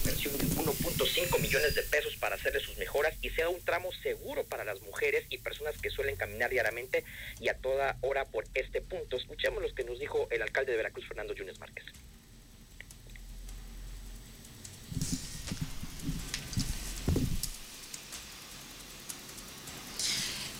inversión 0.05 0.37
de 0.37 0.45
1.5 0.45 1.41
millones 1.41 1.73
de 1.73 1.81
pesos 1.81 2.15
para 2.17 2.35
hacerle 2.35 2.59
sus 2.59 2.77
mejoras 2.77 3.15
y 3.21 3.31
sea 3.31 3.49
un 3.49 3.59
tramo 3.61 3.91
seguro 4.03 4.43
para 4.43 4.63
las 4.63 4.79
mujeres 4.81 5.25
y 5.29 5.39
personas 5.39 5.75
que 5.81 5.89
suelen 5.89 6.15
caminar 6.15 6.51
diariamente 6.51 7.03
y 7.39 7.49
a 7.49 7.57
toda 7.57 7.97
hora 8.01 8.25
por 8.25 8.45
este 8.53 8.81
punto. 8.81 9.17
Escuchemos 9.17 9.63
lo 9.63 9.73
que 9.73 9.83
nos 9.83 9.99
dijo 9.99 10.27
el 10.29 10.43
alcalde 10.43 10.71
de 10.71 10.77
Veracruz, 10.77 11.07
Fernando 11.07 11.33
Yunes 11.33 11.59
Márquez. 11.59 11.85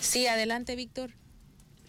Sí, 0.02 0.26
adelante, 0.28 0.76
Víctor. 0.76 1.12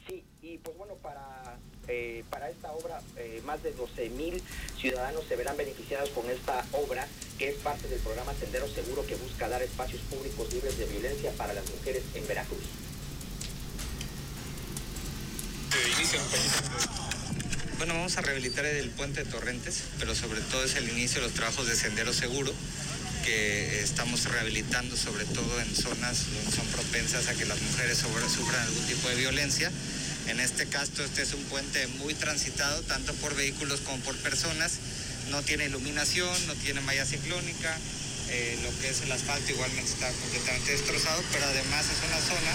Sí, 0.07 0.25
y 0.43 0.59
pues 0.59 0.77
bueno, 0.77 0.97
para 0.97 1.46
eh, 1.89 2.25
para 2.31 2.51
esta 2.51 2.73
obra 2.73 3.01
eh, 3.17 3.41
más 3.45 3.63
de 3.63 3.73
12 3.73 4.11
mil 4.11 4.43
ciudadanos 4.81 5.25
se 5.29 5.37
verán 5.37 5.57
beneficiados 5.57 6.11
con 6.11 6.29
esta 6.31 6.65
obra 6.73 7.07
que 7.39 7.51
es 7.51 7.57
parte 7.57 7.89
del 7.89 8.01
programa 8.01 8.35
Sendero 8.35 8.69
Seguro 8.69 9.07
que 9.07 9.15
busca 9.17 9.49
dar 9.49 9.63
espacios 9.63 10.03
públicos 10.03 10.53
libres 10.53 10.79
de 10.79 10.87
violencia 10.87 11.31
para 11.33 11.53
las 11.53 11.69
mujeres 11.71 12.03
en 12.15 12.27
Veracruz. 12.27 12.63
Bueno, 17.79 17.95
vamos 17.95 18.17
a 18.17 18.23
rehabilitar 18.23 18.65
el 18.65 18.91
puente 18.91 19.23
de 19.23 19.31
Torrentes, 19.31 19.85
pero 19.99 20.15
sobre 20.15 20.41
todo 20.41 20.65
es 20.65 20.77
el 20.77 20.89
inicio 20.89 21.21
de 21.21 21.27
los 21.27 21.35
trabajos 21.35 21.69
de 21.69 21.77
Sendero 21.77 22.13
Seguro 22.13 22.53
que 23.25 23.81
estamos 23.81 24.25
rehabilitando 24.25 24.97
sobre 24.97 25.25
todo 25.25 25.61
en 25.61 25.75
zonas 25.75 26.33
donde 26.33 26.57
son 26.57 26.67
propensas 26.69 27.27
a 27.27 27.35
que 27.35 27.45
las 27.45 27.61
mujeres 27.61 27.99
sufran 27.99 28.63
algún 28.63 28.87
tipo 28.87 29.09
de 29.09 29.17
violencia 29.17 29.71
en 30.29 30.41
este 30.41 30.67
caso, 30.67 31.05
este 31.05 31.23
es 31.23 31.33
un 31.35 31.43
puente 31.45 31.87
muy 31.99 32.15
transitado, 32.15 32.83
tanto 32.83 33.15
por 33.15 33.35
vehículos 33.35 33.81
como 33.81 33.99
por 34.03 34.17
personas. 34.19 34.73
No 35.31 35.43
tiene 35.43 35.67
iluminación, 35.67 36.35
no 36.47 36.55
tiene 36.55 36.81
malla 36.81 37.05
ciclónica, 37.05 37.77
eh, 38.29 38.59
lo 38.63 38.77
que 38.81 38.89
es 38.89 39.03
el 39.03 39.13
asfalto 39.13 39.53
igualmente 39.53 39.93
está 39.93 40.11
completamente 40.11 40.73
destrozado, 40.73 41.23
pero 41.31 41.47
además 41.47 41.87
es 41.87 42.03
una 42.11 42.19
zona 42.19 42.53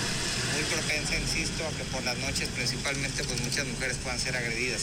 muy 0.51 0.63
propensa, 0.67 1.15
insisto, 1.15 1.65
a 1.65 1.71
que 1.71 1.86
por 1.86 2.03
las 2.03 2.17
noches 2.17 2.49
principalmente 2.49 3.23
pues 3.23 3.39
muchas 3.39 3.65
mujeres 3.67 3.95
puedan 4.03 4.19
ser 4.19 4.36
agredidas. 4.36 4.81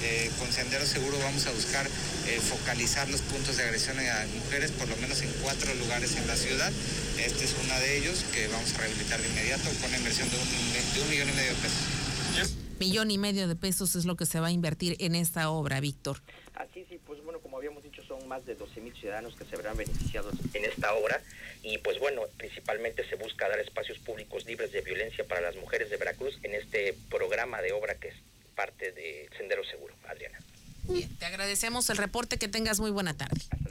Eh, 0.00 0.30
con 0.38 0.52
Sendero 0.52 0.86
Seguro 0.86 1.18
vamos 1.18 1.44
a 1.46 1.50
buscar 1.50 1.84
eh, 2.28 2.40
focalizar 2.40 3.08
los 3.10 3.20
puntos 3.22 3.56
de 3.56 3.64
agresión 3.64 3.98
a 3.98 4.26
mujeres 4.44 4.70
por 4.70 4.88
lo 4.88 4.96
menos 4.98 5.22
en 5.22 5.32
cuatro 5.42 5.74
lugares 5.74 6.14
en 6.14 6.26
la 6.28 6.36
ciudad. 6.36 6.70
Este 7.18 7.44
es 7.44 7.54
uno 7.64 7.74
de 7.80 7.98
ellos 7.98 8.24
que 8.32 8.46
vamos 8.46 8.72
a 8.74 8.78
rehabilitar 8.78 9.20
de 9.20 9.28
inmediato 9.28 9.68
con 9.82 9.88
una 9.90 9.98
inversión 9.98 10.30
de 10.30 10.36
un, 10.36 10.48
de 10.94 11.00
un 11.02 11.10
millón 11.10 11.28
y 11.30 11.32
medio 11.32 11.50
de 11.50 11.62
pesos. 11.62 11.97
Millón 12.78 13.10
y 13.10 13.18
medio 13.18 13.48
de 13.48 13.56
pesos 13.56 13.96
es 13.96 14.04
lo 14.04 14.16
que 14.16 14.26
se 14.26 14.40
va 14.40 14.48
a 14.48 14.50
invertir 14.50 14.96
en 15.00 15.14
esta 15.14 15.50
obra, 15.50 15.80
Víctor. 15.80 16.20
Así 16.54 16.84
sí, 16.88 16.98
pues 17.06 17.22
bueno, 17.24 17.40
como 17.40 17.56
habíamos 17.56 17.82
dicho, 17.82 18.02
son 18.04 18.26
más 18.28 18.44
de 18.46 18.54
12 18.54 18.80
mil 18.80 18.94
ciudadanos 18.94 19.34
que 19.36 19.44
se 19.44 19.56
verán 19.56 19.76
beneficiados 19.76 20.34
en 20.54 20.64
esta 20.64 20.94
obra 20.94 21.20
y 21.62 21.78
pues 21.78 21.98
bueno, 21.98 22.22
principalmente 22.36 23.08
se 23.08 23.16
busca 23.16 23.48
dar 23.48 23.58
espacios 23.60 23.98
públicos 23.98 24.44
libres 24.46 24.72
de 24.72 24.80
violencia 24.80 25.26
para 25.26 25.40
las 25.40 25.56
mujeres 25.56 25.90
de 25.90 25.96
Veracruz 25.96 26.38
en 26.42 26.54
este 26.54 26.94
programa 27.10 27.60
de 27.62 27.72
obra 27.72 27.94
que 27.94 28.08
es 28.08 28.14
parte 28.54 28.92
de 28.92 29.28
Sendero 29.36 29.64
Seguro, 29.64 29.94
Adriana. 30.08 30.38
Bien, 30.88 31.08
te 31.16 31.26
agradecemos 31.26 31.90
el 31.90 31.96
reporte, 31.96 32.38
que 32.38 32.48
tengas 32.48 32.80
muy 32.80 32.90
buena 32.90 33.16
tarde. 33.16 33.40
Hasta. 33.50 33.67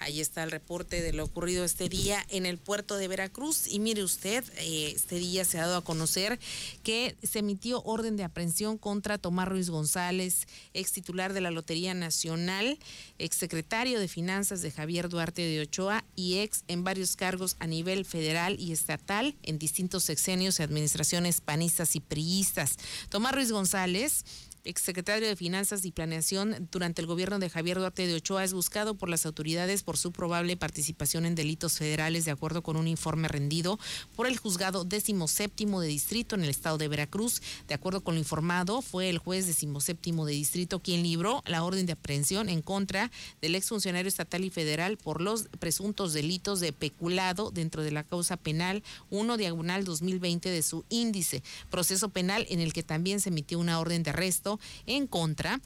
Ahí 0.00 0.22
está 0.22 0.42
el 0.42 0.50
reporte 0.50 1.02
de 1.02 1.12
lo 1.12 1.24
ocurrido 1.24 1.62
este 1.62 1.90
día 1.90 2.24
en 2.30 2.46
el 2.46 2.56
puerto 2.56 2.96
de 2.96 3.06
Veracruz. 3.06 3.68
Y 3.68 3.80
mire 3.80 4.02
usted, 4.02 4.42
eh, 4.56 4.94
este 4.96 5.16
día 5.16 5.44
se 5.44 5.58
ha 5.58 5.66
dado 5.66 5.76
a 5.76 5.84
conocer 5.84 6.40
que 6.82 7.16
se 7.22 7.40
emitió 7.40 7.82
orden 7.82 8.16
de 8.16 8.24
aprehensión 8.24 8.78
contra 8.78 9.18
Tomás 9.18 9.46
Ruiz 9.46 9.68
González, 9.68 10.48
ex 10.72 10.92
titular 10.92 11.34
de 11.34 11.42
la 11.42 11.50
Lotería 11.50 11.92
Nacional, 11.92 12.78
ex 13.18 13.36
secretario 13.36 14.00
de 14.00 14.08
Finanzas 14.08 14.62
de 14.62 14.70
Javier 14.70 15.10
Duarte 15.10 15.42
de 15.42 15.60
Ochoa 15.60 16.02
y 16.16 16.38
ex 16.38 16.64
en 16.66 16.82
varios 16.82 17.14
cargos 17.14 17.56
a 17.58 17.66
nivel 17.66 18.06
federal 18.06 18.58
y 18.58 18.72
estatal 18.72 19.36
en 19.42 19.58
distintos 19.58 20.04
sexenios 20.04 20.60
y 20.60 20.62
administraciones 20.62 21.42
panistas 21.42 21.94
y 21.94 22.00
priistas. 22.00 22.78
Tomás 23.10 23.34
Ruiz 23.34 23.52
González 23.52 24.24
exsecretario 24.64 25.28
de 25.28 25.36
Finanzas 25.36 25.84
y 25.84 25.92
Planeación 25.92 26.68
durante 26.70 27.00
el 27.00 27.06
gobierno 27.06 27.38
de 27.38 27.50
Javier 27.50 27.78
Duarte 27.78 28.06
de 28.06 28.14
Ochoa, 28.14 28.44
es 28.44 28.52
buscado 28.52 28.94
por 28.94 29.08
las 29.08 29.26
autoridades 29.26 29.82
por 29.82 29.96
su 29.96 30.12
probable 30.12 30.56
participación 30.56 31.26
en 31.26 31.34
delitos 31.34 31.78
federales, 31.78 32.24
de 32.24 32.30
acuerdo 32.30 32.62
con 32.62 32.76
un 32.76 32.88
informe 32.88 33.28
rendido 33.28 33.78
por 34.16 34.26
el 34.26 34.38
juzgado 34.38 34.86
séptimo 35.26 35.80
de 35.80 35.88
distrito 35.88 36.34
en 36.34 36.44
el 36.44 36.50
estado 36.50 36.78
de 36.78 36.88
Veracruz. 36.88 37.42
De 37.68 37.74
acuerdo 37.74 38.02
con 38.02 38.14
lo 38.14 38.20
informado, 38.20 38.82
fue 38.82 39.08
el 39.08 39.18
juez 39.18 39.46
séptimo 39.80 40.26
de 40.26 40.32
distrito 40.32 40.80
quien 40.80 41.02
libró 41.02 41.42
la 41.46 41.62
orden 41.62 41.86
de 41.86 41.92
aprehensión 41.92 42.48
en 42.48 42.62
contra 42.62 43.10
del 43.40 43.54
exfuncionario 43.54 44.08
estatal 44.08 44.44
y 44.44 44.50
federal 44.50 44.96
por 44.96 45.20
los 45.20 45.48
presuntos 45.58 46.12
delitos 46.12 46.60
de 46.60 46.72
peculado 46.72 47.50
dentro 47.50 47.82
de 47.82 47.92
la 47.92 48.04
causa 48.04 48.36
penal 48.36 48.82
1 49.10 49.36
diagonal 49.36 49.84
2020 49.84 50.48
de 50.48 50.62
su 50.62 50.84
índice, 50.88 51.42
proceso 51.70 52.08
penal 52.08 52.46
en 52.48 52.60
el 52.60 52.72
que 52.72 52.82
también 52.82 53.20
se 53.20 53.28
emitió 53.28 53.58
una 53.58 53.78
orden 53.78 54.02
de 54.02 54.10
arresto 54.10 54.49
en 54.86 55.06
contra 55.06 55.60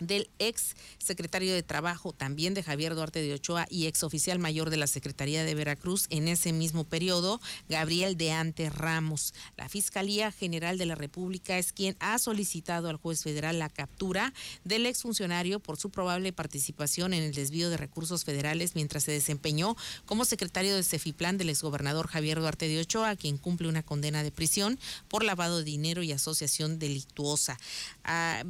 del 0.00 0.28
ex 0.38 0.74
secretario 0.98 1.54
de 1.54 1.62
Trabajo 1.62 2.12
también 2.12 2.54
de 2.54 2.62
Javier 2.62 2.94
Duarte 2.94 3.22
de 3.22 3.34
Ochoa 3.34 3.66
y 3.70 3.86
ex 3.86 4.02
oficial 4.02 4.38
mayor 4.38 4.70
de 4.70 4.76
la 4.76 4.86
Secretaría 4.86 5.44
de 5.44 5.54
Veracruz 5.54 6.06
en 6.10 6.28
ese 6.28 6.52
mismo 6.52 6.84
periodo, 6.84 7.40
Gabriel 7.68 8.16
de 8.16 8.32
Ante 8.32 8.70
Ramos. 8.70 9.34
La 9.56 9.68
Fiscalía 9.68 10.32
General 10.32 10.78
de 10.78 10.86
la 10.86 10.94
República 10.94 11.58
es 11.58 11.72
quien 11.72 11.96
ha 12.00 12.18
solicitado 12.18 12.88
al 12.88 12.96
juez 12.96 13.22
federal 13.22 13.58
la 13.58 13.68
captura 13.68 14.32
del 14.64 14.86
exfuncionario 14.86 15.60
por 15.60 15.76
su 15.76 15.90
probable 15.90 16.32
participación 16.32 17.14
en 17.14 17.22
el 17.22 17.34
desvío 17.34 17.70
de 17.70 17.76
recursos 17.76 18.24
federales 18.24 18.74
mientras 18.74 19.04
se 19.04 19.12
desempeñó 19.12 19.76
como 20.06 20.24
secretario 20.24 20.74
de 20.74 20.82
Cefiplan 20.82 21.38
del 21.38 21.50
exgobernador 21.50 22.08
Javier 22.08 22.40
Duarte 22.40 22.68
de 22.68 22.80
Ochoa, 22.80 23.16
quien 23.16 23.38
cumple 23.38 23.68
una 23.68 23.82
condena 23.82 24.22
de 24.22 24.30
prisión 24.30 24.78
por 25.08 25.24
lavado 25.24 25.58
de 25.58 25.64
dinero 25.64 26.02
y 26.02 26.12
asociación 26.12 26.78
delictuosa. 26.78 27.58
Ah, 28.04 28.42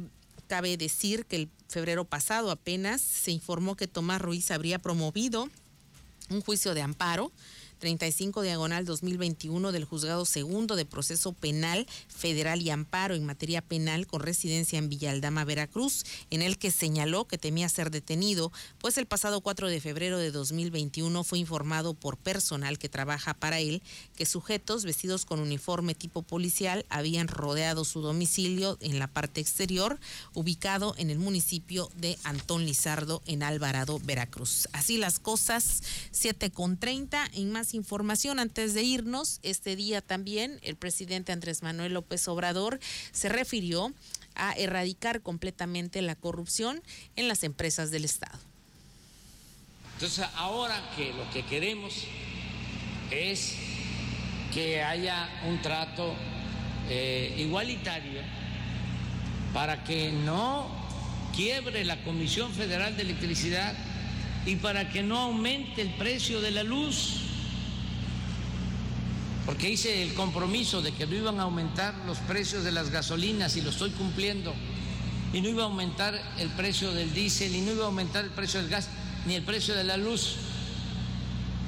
Cabe 0.47 0.77
decir 0.77 1.25
que 1.25 1.35
el 1.35 1.49
febrero 1.67 2.05
pasado 2.05 2.51
apenas 2.51 3.01
se 3.01 3.31
informó 3.31 3.75
que 3.75 3.87
Tomás 3.87 4.21
Ruiz 4.21 4.51
habría 4.51 4.79
promovido 4.79 5.49
un 6.29 6.41
juicio 6.41 6.73
de 6.73 6.81
amparo 6.81 7.31
35 7.85 8.41
diagonal 8.41 8.83
2021 8.83 9.71
del 9.71 9.85
Juzgado 9.85 10.25
Segundo 10.25 10.75
de 10.75 10.85
Proceso 10.85 11.33
Penal 11.33 11.85
Federal 12.07 12.59
y 12.63 12.71
Amparo 12.71 13.13
en 13.13 13.27
materia 13.27 13.61
penal 13.61 14.07
con 14.07 14.21
residencia 14.21 14.79
en 14.79 14.89
Villaldama, 14.89 15.45
Veracruz, 15.45 16.03
en 16.31 16.41
el 16.41 16.57
que 16.57 16.71
señaló 16.71 17.25
que 17.25 17.37
temía 17.37 17.69
ser 17.69 17.91
detenido, 17.91 18.51
pues 18.79 18.97
el 18.97 19.05
pasado 19.05 19.41
4 19.41 19.67
de 19.67 19.79
febrero 19.79 20.17
de 20.17 20.31
2021 20.31 21.23
fue 21.23 21.37
informado 21.37 21.93
por 21.93 22.17
personal 22.17 22.79
que 22.79 22.89
trabaja 22.89 23.35
para 23.35 23.59
él 23.59 23.83
que 24.15 24.25
sujetos 24.25 24.83
vestidos 24.83 25.23
con 25.23 25.39
uniforme 25.39 25.93
tipo 25.93 26.23
policial 26.23 26.87
habían 26.89 27.27
rodeado 27.27 27.85
su 27.85 28.01
domicilio 28.01 28.79
en 28.81 28.97
la 28.97 29.05
parte 29.05 29.41
exterior, 29.41 29.99
ubicado 30.33 30.95
en 30.97 31.11
el 31.11 31.19
municipio 31.19 31.91
de 31.97 32.17
Antón 32.23 32.65
Lizardo 32.65 33.21
en 33.27 33.43
Alvarado, 33.43 33.99
Veracruz. 34.03 34.67
Así 34.73 34.97
las 34.97 35.19
cosas, 35.19 35.83
7 36.09 36.49
con 36.49 36.79
30 36.79 37.29
en 37.33 37.51
más 37.51 37.74
información 37.75 38.39
antes 38.39 38.73
de 38.73 38.83
irnos. 38.83 39.39
Este 39.43 39.75
día 39.75 40.01
también 40.01 40.59
el 40.63 40.75
presidente 40.75 41.31
Andrés 41.31 41.61
Manuel 41.61 41.93
López 41.93 42.27
Obrador 42.27 42.79
se 43.11 43.29
refirió 43.29 43.93
a 44.35 44.53
erradicar 44.53 45.21
completamente 45.21 46.01
la 46.01 46.15
corrupción 46.15 46.81
en 47.15 47.27
las 47.27 47.43
empresas 47.43 47.91
del 47.91 48.05
Estado. 48.05 48.37
Entonces, 49.93 50.25
ahora 50.35 50.91
que 50.95 51.13
lo 51.13 51.29
que 51.31 51.45
queremos 51.45 51.93
es 53.11 53.53
que 54.53 54.83
haya 54.83 55.29
un 55.47 55.61
trato 55.61 56.15
eh, 56.89 57.35
igualitario 57.37 58.21
para 59.53 59.83
que 59.83 60.11
no 60.11 60.69
quiebre 61.35 61.85
la 61.85 62.03
Comisión 62.03 62.53
Federal 62.53 62.95
de 62.97 63.03
Electricidad 63.03 63.73
y 64.45 64.57
para 64.57 64.89
que 64.89 65.01
no 65.01 65.17
aumente 65.17 65.81
el 65.81 65.93
precio 65.95 66.41
de 66.41 66.51
la 66.51 66.63
luz 66.63 67.24
porque 69.45 69.69
hice 69.69 70.01
el 70.01 70.13
compromiso 70.13 70.81
de 70.81 70.91
que 70.91 71.05
no 71.05 71.15
iban 71.15 71.39
a 71.39 71.43
aumentar 71.43 71.93
los 72.07 72.17
precios 72.19 72.63
de 72.63 72.71
las 72.71 72.89
gasolinas 72.89 73.55
y 73.55 73.61
lo 73.61 73.69
estoy 73.69 73.91
cumpliendo, 73.91 74.53
y 75.33 75.41
no 75.41 75.49
iba 75.49 75.63
a 75.63 75.67
aumentar 75.67 76.19
el 76.39 76.49
precio 76.49 76.91
del 76.93 77.13
diésel, 77.13 77.55
y 77.55 77.61
no 77.61 77.73
iba 77.73 77.83
a 77.83 77.87
aumentar 77.87 78.25
el 78.25 78.31
precio 78.31 78.59
del 78.61 78.69
gas, 78.69 78.89
ni 79.27 79.35
el 79.35 79.43
precio 79.43 79.75
de 79.75 79.83
la 79.83 79.97
luz. 79.97 80.37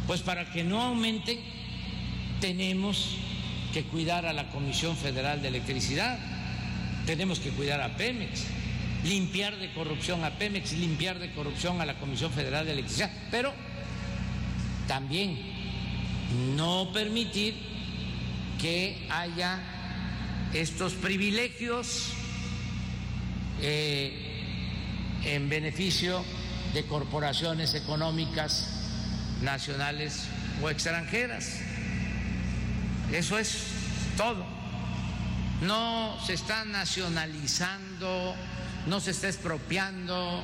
Pues 0.07 0.21
para 0.21 0.51
que 0.51 0.63
no 0.63 0.81
aumente, 0.81 1.39
tenemos 2.41 3.09
que 3.73 3.83
cuidar 3.83 4.25
a 4.25 4.33
la 4.33 4.49
Comisión 4.49 4.95
Federal 4.95 5.41
de 5.41 5.49
Electricidad, 5.49 6.17
tenemos 7.05 7.39
que 7.39 7.51
cuidar 7.51 7.81
a 7.81 7.95
Pemex, 7.95 8.45
limpiar 9.03 9.57
de 9.57 9.71
corrupción 9.73 10.23
a 10.23 10.31
Pemex, 10.31 10.73
limpiar 10.73 11.19
de 11.19 11.31
corrupción 11.31 11.79
a 11.79 11.85
la 11.85 11.99
Comisión 11.99 12.31
Federal 12.31 12.65
de 12.65 12.73
Electricidad, 12.73 13.11
pero 13.29 13.53
también 14.87 15.37
no 16.55 16.91
permitir 16.93 17.66
que 18.59 19.07
haya 19.11 19.59
estos 20.53 20.93
privilegios 20.93 22.09
eh, 23.61 24.43
en 25.23 25.49
beneficio 25.49 26.23
de 26.73 26.85
corporaciones 26.85 27.73
económicas 27.73 28.69
nacionales 29.41 30.23
o 30.61 30.69
extranjeras. 30.69 31.59
Eso 33.11 33.37
es 33.37 33.63
todo. 34.15 34.45
No 35.61 36.17
se 36.25 36.33
está 36.33 36.65
nacionalizando, 36.65 38.35
no 38.85 38.99
se 38.99 39.11
está 39.11 39.27
expropiando, 39.27 40.43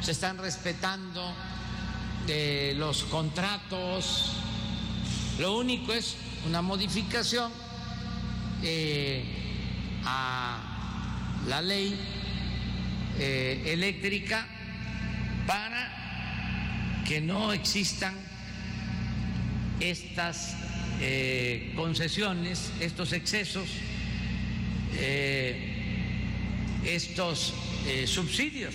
se 0.00 0.12
están 0.12 0.38
respetando 0.38 1.34
eh, 2.26 2.74
los 2.76 3.04
contratos 3.04 4.34
lo 5.40 5.56
único 5.56 5.94
es 5.94 6.16
una 6.46 6.62
modificación 6.62 7.52
eh, 8.62 9.24
a 10.04 11.42
la 11.46 11.62
ley 11.62 11.98
eh, 13.18 13.62
eléctrica 13.66 14.46
para 15.46 17.02
que 17.06 17.20
no 17.20 17.52
existan 17.52 18.14
estas 19.80 20.56
eh, 21.00 21.72
concesiones, 21.76 22.70
estos 22.80 23.12
excesos, 23.12 23.68
estos 26.84 27.54
subsidios 28.06 28.74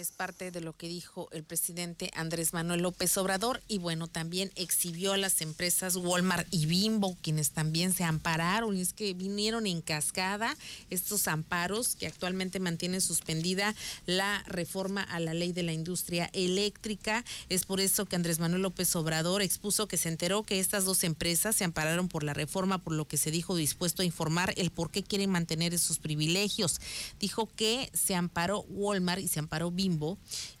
es 0.00 0.12
parte 0.12 0.50
de 0.50 0.62
lo 0.62 0.74
que 0.74 0.88
dijo 0.88 1.28
el 1.30 1.44
presidente 1.44 2.10
Andrés 2.14 2.54
Manuel 2.54 2.80
López 2.80 3.18
Obrador 3.18 3.62
y 3.68 3.76
bueno, 3.76 4.06
también 4.06 4.50
exhibió 4.56 5.12
a 5.12 5.18
las 5.18 5.42
empresas 5.42 5.94
Walmart 5.94 6.48
y 6.50 6.64
Bimbo, 6.64 7.18
quienes 7.20 7.50
también 7.50 7.92
se 7.92 8.04
ampararon 8.04 8.74
y 8.76 8.80
es 8.80 8.94
que 8.94 9.12
vinieron 9.12 9.66
en 9.66 9.82
cascada 9.82 10.56
estos 10.88 11.28
amparos 11.28 11.96
que 11.96 12.06
actualmente 12.06 12.60
mantienen 12.60 13.02
suspendida 13.02 13.74
la 14.06 14.42
reforma 14.46 15.02
a 15.02 15.20
la 15.20 15.34
ley 15.34 15.52
de 15.52 15.64
la 15.64 15.74
industria 15.74 16.30
eléctrica. 16.32 17.22
Es 17.50 17.66
por 17.66 17.80
eso 17.80 18.06
que 18.06 18.16
Andrés 18.16 18.38
Manuel 18.38 18.62
López 18.62 18.96
Obrador 18.96 19.42
expuso 19.42 19.86
que 19.86 19.98
se 19.98 20.08
enteró 20.08 20.44
que 20.44 20.60
estas 20.60 20.86
dos 20.86 21.04
empresas 21.04 21.56
se 21.56 21.64
ampararon 21.64 22.08
por 22.08 22.24
la 22.24 22.32
reforma, 22.32 22.78
por 22.78 22.94
lo 22.94 23.06
que 23.06 23.18
se 23.18 23.30
dijo 23.30 23.54
dispuesto 23.54 24.00
a 24.00 24.06
informar 24.06 24.54
el 24.56 24.70
por 24.70 24.90
qué 24.90 25.02
quieren 25.02 25.28
mantener 25.28 25.74
esos 25.74 25.98
privilegios. 25.98 26.80
Dijo 27.18 27.50
que 27.54 27.90
se 27.92 28.14
amparó 28.14 28.62
Walmart 28.70 29.20
y 29.20 29.28
se 29.28 29.40
amparó 29.40 29.70
Bimbo 29.70 29.89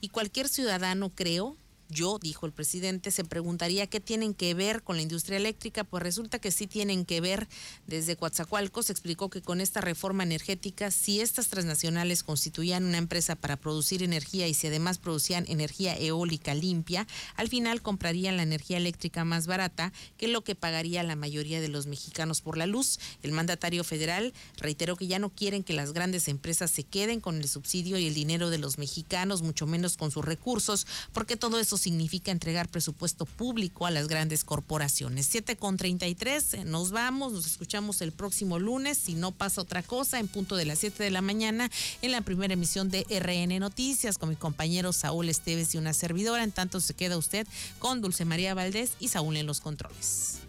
y 0.00 0.08
cualquier 0.08 0.48
ciudadano, 0.48 1.10
creo, 1.14 1.56
Yo, 1.90 2.18
dijo 2.20 2.46
el 2.46 2.52
presidente, 2.52 3.10
se 3.10 3.24
preguntaría 3.24 3.88
qué 3.88 4.00
tienen 4.00 4.32
que 4.32 4.54
ver 4.54 4.82
con 4.82 4.96
la 4.96 5.02
industria 5.02 5.36
eléctrica, 5.36 5.82
pues 5.82 6.02
resulta 6.02 6.38
que 6.38 6.52
sí 6.52 6.66
tienen 6.66 7.04
que 7.04 7.20
ver. 7.20 7.48
Desde 7.86 8.16
Coatzacoalcos 8.16 8.90
explicó 8.90 9.28
que 9.28 9.42
con 9.42 9.60
esta 9.60 9.80
reforma 9.80 10.22
energética, 10.22 10.90
si 10.90 11.20
estas 11.20 11.48
transnacionales 11.48 12.22
constituían 12.22 12.84
una 12.84 12.98
empresa 12.98 13.34
para 13.34 13.56
producir 13.56 14.02
energía 14.02 14.46
y 14.46 14.54
si 14.54 14.68
además 14.68 14.98
producían 14.98 15.44
energía 15.48 15.96
eólica 15.96 16.54
limpia, 16.54 17.06
al 17.34 17.48
final 17.48 17.82
comprarían 17.82 18.36
la 18.36 18.44
energía 18.44 18.76
eléctrica 18.76 19.24
más 19.24 19.46
barata 19.46 19.92
que 20.16 20.28
lo 20.28 20.42
que 20.44 20.54
pagaría 20.54 21.02
la 21.02 21.16
mayoría 21.16 21.60
de 21.60 21.68
los 21.68 21.86
mexicanos 21.86 22.40
por 22.40 22.56
la 22.56 22.66
luz. 22.66 23.00
El 23.22 23.32
mandatario 23.32 23.82
federal 23.82 24.32
reiteró 24.58 24.94
que 24.94 25.08
ya 25.08 25.18
no 25.18 25.30
quieren 25.30 25.64
que 25.64 25.72
las 25.72 25.92
grandes 25.92 26.28
empresas 26.28 26.70
se 26.70 26.84
queden 26.84 27.20
con 27.20 27.36
el 27.36 27.48
subsidio 27.48 27.98
y 27.98 28.06
el 28.06 28.14
dinero 28.14 28.50
de 28.50 28.58
los 28.58 28.78
mexicanos, 28.78 29.42
mucho 29.42 29.66
menos 29.66 29.96
con 29.96 30.10
sus 30.10 30.24
recursos, 30.24 30.86
porque 31.12 31.36
todo 31.36 31.58
eso 31.58 31.76
significa 31.80 32.30
entregar 32.30 32.68
presupuesto 32.68 33.26
público 33.26 33.86
a 33.86 33.90
las 33.90 34.06
grandes 34.06 34.44
corporaciones. 34.44 35.26
7 35.26 35.56
con 35.56 35.76
33, 35.76 36.64
nos 36.66 36.90
vamos, 36.90 37.32
nos 37.32 37.46
escuchamos 37.46 38.00
el 38.02 38.12
próximo 38.12 38.58
lunes, 38.58 38.98
si 38.98 39.14
no 39.14 39.32
pasa 39.32 39.60
otra 39.62 39.82
cosa, 39.82 40.18
en 40.18 40.28
punto 40.28 40.56
de 40.56 40.66
las 40.66 40.78
7 40.78 41.02
de 41.02 41.10
la 41.10 41.22
mañana, 41.22 41.70
en 42.02 42.12
la 42.12 42.20
primera 42.20 42.54
emisión 42.54 42.90
de 42.90 43.06
RN 43.08 43.58
Noticias, 43.58 44.18
con 44.18 44.28
mi 44.28 44.36
compañero 44.36 44.92
Saúl 44.92 45.28
Esteves 45.28 45.74
y 45.74 45.78
una 45.78 45.92
servidora. 45.92 46.44
En 46.44 46.52
tanto 46.52 46.80
se 46.80 46.94
queda 46.94 47.16
usted 47.16 47.46
con 47.78 48.00
Dulce 48.00 48.24
María 48.24 48.54
Valdés 48.54 48.92
y 49.00 49.08
Saúl 49.08 49.36
en 49.36 49.46
los 49.46 49.60
controles. 49.60 50.39